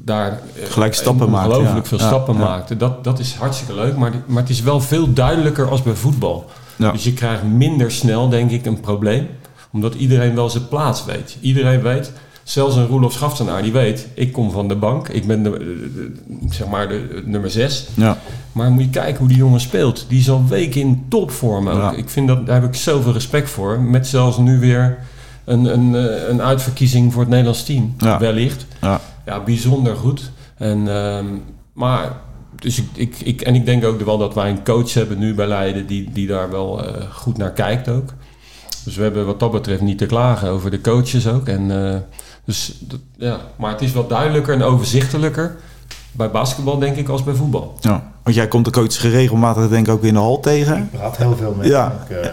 [0.05, 1.89] daar eh, Gelijk stappen maakt, ongelooflijk ja.
[1.97, 2.39] veel stappen ja.
[2.39, 2.77] maakte.
[2.77, 6.49] Dat, dat is hartstikke leuk, maar, maar het is wel veel duidelijker als bij voetbal.
[6.77, 9.27] Dus je krijgt minder snel, denk ik, een probleem.
[9.71, 11.37] Omdat iedereen wel zijn plaats weet.
[11.41, 12.11] Iedereen weet,
[12.43, 14.07] zelfs een Roelof Schaftenaar, die weet...
[14.13, 17.87] ik kom van de bank, ik ben de, de- de- zeg maar de, nummer 6.
[17.93, 18.17] Ja.
[18.51, 20.05] Maar moet je kijken hoe die jongen speelt.
[20.07, 21.93] Die is al weken in topvorm ook.
[21.93, 23.81] Ik vind dat, daar heb ik zoveel respect voor.
[23.81, 24.97] Met zelfs nu weer
[25.45, 27.95] een, een, eh, een uitverkiezing voor het Nederlands team.
[28.19, 28.65] Wellicht.
[28.81, 29.01] Ja.
[29.29, 30.31] Ja, bijzonder goed.
[30.57, 31.25] En, ehm,
[31.73, 32.21] maar,
[32.55, 35.33] dus ik, ik, ik, en ik denk ook wel dat wij een coach hebben nu
[35.33, 38.13] bij Leiden die, die daar wel eh, goed naar kijkt ook.
[38.83, 41.47] Dus we hebben wat dat betreft niet te klagen over de coaches ook.
[41.47, 41.99] En eh,
[42.45, 42.81] Dus
[43.17, 45.55] ja, maar het is wat duidelijker en overzichtelijker
[46.11, 47.75] bij basketbal, denk ik, als bij voetbal.
[47.79, 48.11] Ja.
[48.23, 50.77] Want jij komt de coach geregelmatig denk ik ook in de hal tegen.
[50.77, 52.05] Ik praat heel veel met Ja.
[52.09, 52.29] Ik, eh,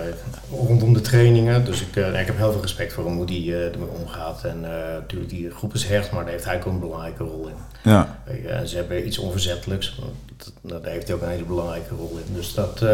[0.51, 1.65] rondom de trainingen.
[1.65, 4.45] Dus ik, eh, ik heb heel veel respect voor hem, hoe die eh, ermee omgaat.
[4.45, 7.49] En eh, natuurlijk, die groep is hecht, maar daar heeft hij ook een belangrijke rol
[7.49, 7.91] in.
[7.91, 8.19] Ja.
[8.47, 10.01] En ze hebben iets onverzettelijks.
[10.37, 10.53] Dat,
[10.83, 12.35] daar heeft hij ook een hele belangrijke rol in.
[12.35, 12.85] Dus dat...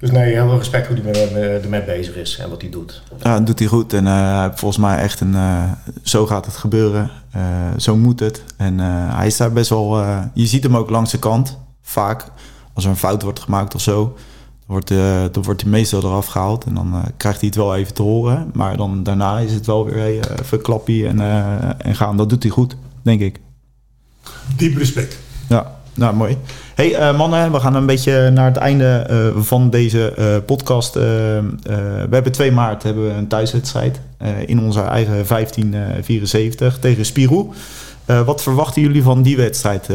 [0.00, 2.70] dus nee, heel veel respect hoe hij mee- mee- ermee bezig is en wat hij
[2.70, 3.02] doet.
[3.22, 3.92] Ja, dat doet hij goed.
[3.92, 5.34] En eh, volgens mij echt een...
[5.34, 5.62] eh,
[6.02, 7.10] zo gaat het gebeuren.
[7.30, 7.42] Eh,
[7.76, 8.44] zo moet het.
[8.56, 9.98] En hij is daar best wel...
[10.34, 11.58] je ziet hem ook langs de kant.
[11.82, 12.24] Vaak.
[12.74, 14.02] Als er een fout wordt gemaakt of zo.
[14.04, 14.14] Dan
[14.66, 14.88] wordt,
[15.34, 16.64] dan wordt hij meestal eraf gehaald.
[16.64, 18.50] En dan krijgt hij het wel even te horen.
[18.54, 21.20] Maar dan daarna is het wel weer hey, even klappie en,
[21.78, 22.16] en gaan.
[22.16, 23.40] Dat doet hij goed, denk ik.
[24.56, 25.18] Diep respect.
[25.48, 26.36] Ja, nou mooi.
[26.74, 30.94] Hey eh, mannen, we gaan een beetje naar het einde eh, van deze eh, podcast.
[30.94, 34.00] We hebben 2 maart hebben we een thuiswedstrijd
[34.46, 37.50] in onze eigen 1574 tegen Spirou.
[38.24, 39.88] Wat verwachten jullie van die wedstrijd?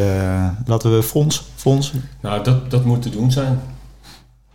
[0.66, 1.94] Laten we Fons, Fons.
[2.22, 3.60] Nou, dat, dat moet te doen zijn.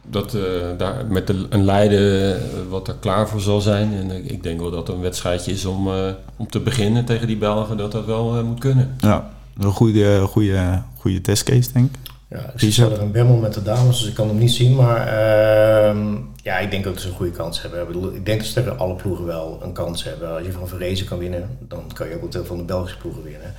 [0.07, 0.36] Dat,
[0.76, 3.93] daar, met de, een Leiden eh, wat er klaar voor zal zijn.
[3.93, 5.88] En ik, denk wel dat het een wedstrijdje is om,
[6.36, 8.95] om te beginnen tegen die Belgen, dat dat wel moet kunnen.
[8.99, 9.30] Ja,
[9.61, 12.11] een goede, goede, goede testcase denk ik.
[12.29, 14.77] Ja, ik er een bemmel met de dames, dus ik kan hem niet zien.
[14.77, 17.81] Maar ehm, ja, ik denk ook dat ze een goede kans hebben.
[17.81, 20.35] Ik, bedoel, ik denk dat ze tegen alle ploegen wel een kans hebben.
[20.37, 23.23] Als je van Verrezen kan winnen, dan kan je ook wel van de Belgische ploegen
[23.23, 23.55] winnen.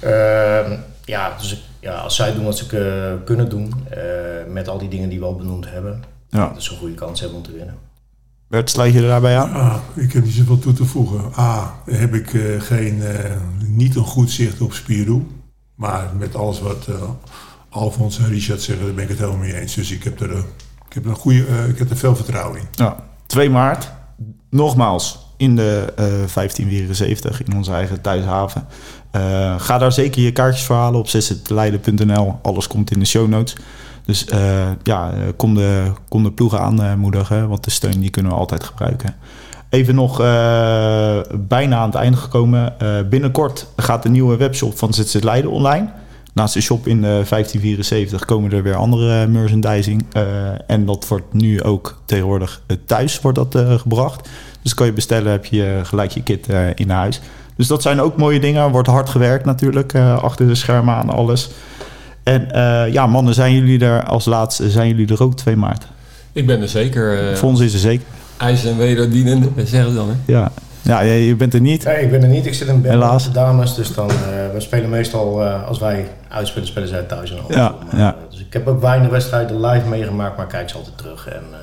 [0.00, 2.66] Ehm, ja, dus ja, als zij doen wat ze
[3.24, 4.00] kunnen doen, eh,
[4.48, 6.50] met al die dingen die we al benoemd hebben, Ja.
[6.52, 7.74] dat ze een goede kans hebben om te winnen.
[8.52, 9.52] Bert, sluit je er daarbij aan?
[9.52, 11.20] Ah, ik heb niet zoveel toe te voegen.
[11.38, 13.30] A, heb ik eh, geen, eh,
[13.66, 15.22] niet een goed zicht op Spirou.
[15.74, 17.02] Maar met alles wat eh
[17.68, 19.74] Alfons en Richard zeggen, daar ben ik het helemaal mee eens.
[19.74, 20.30] Dus ik heb er,
[20.88, 22.66] ik heb er, een goede, ik heb er veel vertrouwen in.
[22.72, 22.96] Ja,
[23.26, 23.90] 2 maart.
[24.50, 28.66] Nogmaals in de eh 1574 in onze eigen thuishaven.
[29.58, 32.38] Ga daar zeker je kaartjes voor halen op zesletleiden.nl.
[32.42, 33.56] Alles komt in de show notes.
[34.04, 38.32] Dus eh, ja, eh, kom de, kom de ploegen aanmoedigen, want de steun die kunnen
[38.32, 39.14] we altijd gebruiken.
[39.68, 42.80] Even nog eh, bijna aan het einde gekomen.
[42.80, 45.88] Eh, binnenkort gaat de nieuwe webshop van ZZ Leiden online.
[46.34, 50.04] Naast de shop in eh, 1574 komen er weer andere merchandising.
[50.12, 50.24] Eh,
[50.66, 54.28] en dat wordt nu ook tegenwoordig eh, thuis wordt dat, eh, gebracht.
[54.62, 57.20] Dus kan je bestellen, heb je eh, gelijk je kit eh, in huis.
[57.56, 58.70] Dus dat zijn ook mooie dingen.
[58.70, 61.50] Wordt hard gewerkt natuurlijk, eh, achter de schermen aan alles.
[62.22, 65.86] En eh, ja, mannen, zijn jullie er als laatste, zijn jullie er ook 2 maart?
[66.32, 67.28] Ik ben er zeker.
[67.30, 68.04] eh Voor ons is er zeker.
[68.36, 70.08] ijs en wederdienende, zeggen ze dan.
[70.08, 70.32] Hè?
[70.32, 70.52] Ja,
[70.82, 71.84] ja je, bent er niet.
[71.84, 72.46] Nee, ik ben er niet.
[72.46, 73.24] Ik zit in Helaas.
[73.24, 73.74] met de dames.
[73.74, 74.14] Dus dan, eh,
[74.54, 77.98] we spelen meestal, eh, als wij uitspelen, spelen zij thuis en Ja, andersom.
[77.98, 78.08] ja.
[78.14, 81.28] Eh, Dus ik heb ook weinig wedstrijden live meegemaakt, maar kijk ze altijd terug.
[81.28, 81.58] En eh,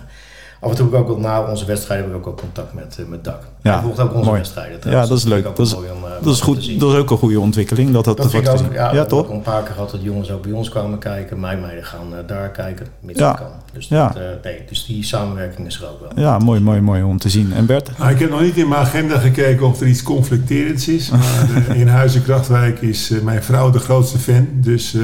[0.59, 2.73] af en toe heb ik ook wel na onze wedstrijden heb ik ook wel contact
[2.73, 3.43] met, eh, met Dak.
[3.61, 4.37] Ja, Hij volgt ook onze mooi.
[4.37, 4.91] wedstrijden.
[4.91, 5.43] Ja, dat is leuk.
[5.43, 6.79] Dat is- wel mooi om, eh, Dat is te goed.
[6.79, 7.91] Dat is ook een goede ontwikkeling.
[7.91, 8.93] Dat dat, Dat vind ik wordt ook, gezien.
[8.95, 9.29] ja, toch?
[9.29, 11.39] een paar keer gehad dat jongens ook bij ons kwamen kijken.
[11.39, 13.31] Mijn meiden gaan eh, daar kijken, Ja.
[13.33, 13.47] kan.
[13.73, 14.07] Dus, Ja.
[14.07, 16.23] dat, eh, nee, dus die samenwerking is er ook wel.
[16.25, 17.53] Ja, mooi, mooi, mooi om te zien.
[17.53, 17.91] En Bert?
[17.97, 21.09] Nou, ik heb nog niet in mijn agenda gekeken of er iets conflicterends is.
[21.19, 24.47] Maar eh, in Huizen Krachtwijk is eh, mijn vrouw de grootste fan.
[24.53, 25.01] Dus eh,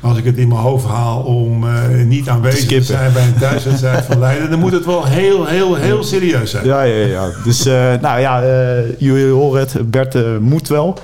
[0.00, 3.38] als ik het in mijn hoofd haal om eh, niet aanwezig te, zijn bij een
[3.38, 6.64] thuiswedstrijd van Leiden, dan moet het wel heel, heel, heel serieus zijn.
[6.64, 7.30] Ja, ja, ja.
[7.44, 9.90] Dus, eh, nou ja, eh, jullie horen het.
[9.90, 10.98] Bert eh, moet wel,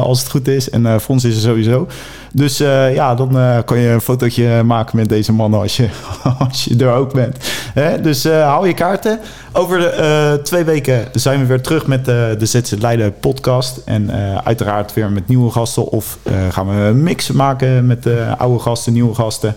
[0.00, 0.70] als het goed is.
[0.70, 1.86] En Fons is er sowieso.
[2.32, 2.58] Dus
[2.92, 5.88] ja, dan kan je een fotootje maken met deze mannen als je,
[6.48, 7.36] als je er ook bent.
[7.74, 8.00] Hè?
[8.00, 9.18] Dus hou je kaarten.
[9.52, 13.80] Over de, twee weken zijn we weer terug met de ZZ Leiden podcast.
[13.84, 14.10] En
[14.44, 15.86] uiteraard weer met nieuwe gasten.
[15.86, 16.18] Of
[16.50, 18.06] gaan we een mix maken met
[18.38, 19.54] oude gasten, nieuwe gasten.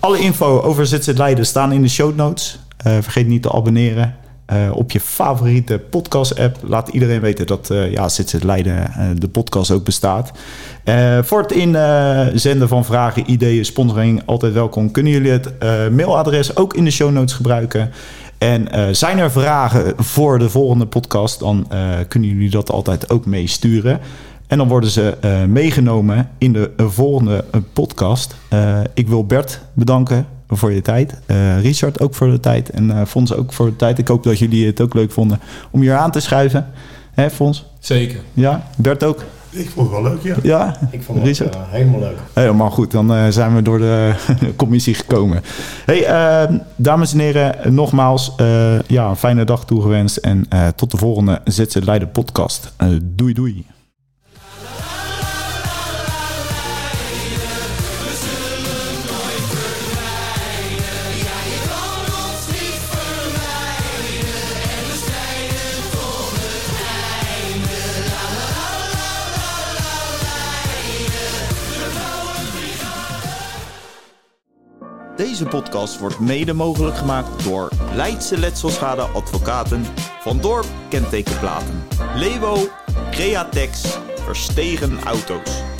[0.00, 2.58] Alle info over ZZ Leiden staan in de show notes.
[2.76, 4.14] Eh, vergeet niet te abonneren.
[4.46, 6.56] eh, op je favoriete podcast-app.
[6.62, 10.32] Laat iedereen weten dat eh ja, ZZ Leiden eh, de podcast ook bestaat.
[11.22, 14.90] Voor het inzenden van vragen, ideeën, sponsoring, altijd welkom.
[14.90, 15.52] Kunnen jullie het
[15.92, 17.90] mailadres ook in de show notes gebruiken?
[18.38, 21.66] En zijn er vragen voor de volgende podcast, dan
[22.08, 24.00] kunnen jullie dat altijd ook meesturen.
[24.46, 25.16] En dan worden ze
[25.48, 28.36] meegenomen in de volgende podcast.
[28.94, 31.20] Ik wil Bert bedanken voor je tijd.
[31.26, 32.70] Eh, Richard ook voor de tijd.
[32.70, 33.98] En eh Fons ook voor de tijd.
[33.98, 35.40] Ik hoop dat jullie het ook leuk vonden
[35.70, 36.66] om hier aan te schuiven.
[37.12, 37.66] Hè, Fons?
[37.78, 38.20] Zeker.
[38.32, 38.66] Ja?
[38.76, 39.22] Bert ook?
[39.50, 40.36] Ik vond het wel leuk, ja.
[40.42, 40.76] Ja?
[40.90, 41.54] Ik vond het Richard?
[41.54, 42.16] eh, helemaal leuk.
[42.32, 44.12] Helemaal goed, dan eh, zijn we door de
[44.56, 45.42] commissie gekomen.
[45.86, 50.16] Hey, eh, dames en heren, nogmaals, eh, ja, een fijne dag toegewenst.
[50.16, 52.72] En eh, tot de volgende ZZ Leiden podcast.
[52.76, 53.66] Eh, doei doei.
[75.36, 79.84] Deze podcast wordt mede mogelijk gemaakt door Leidse Letselschade Advocaten,
[80.20, 82.68] Van Dorp Kentekenplaten, Lewo,
[83.10, 85.75] Createx, Verstegen Auto's.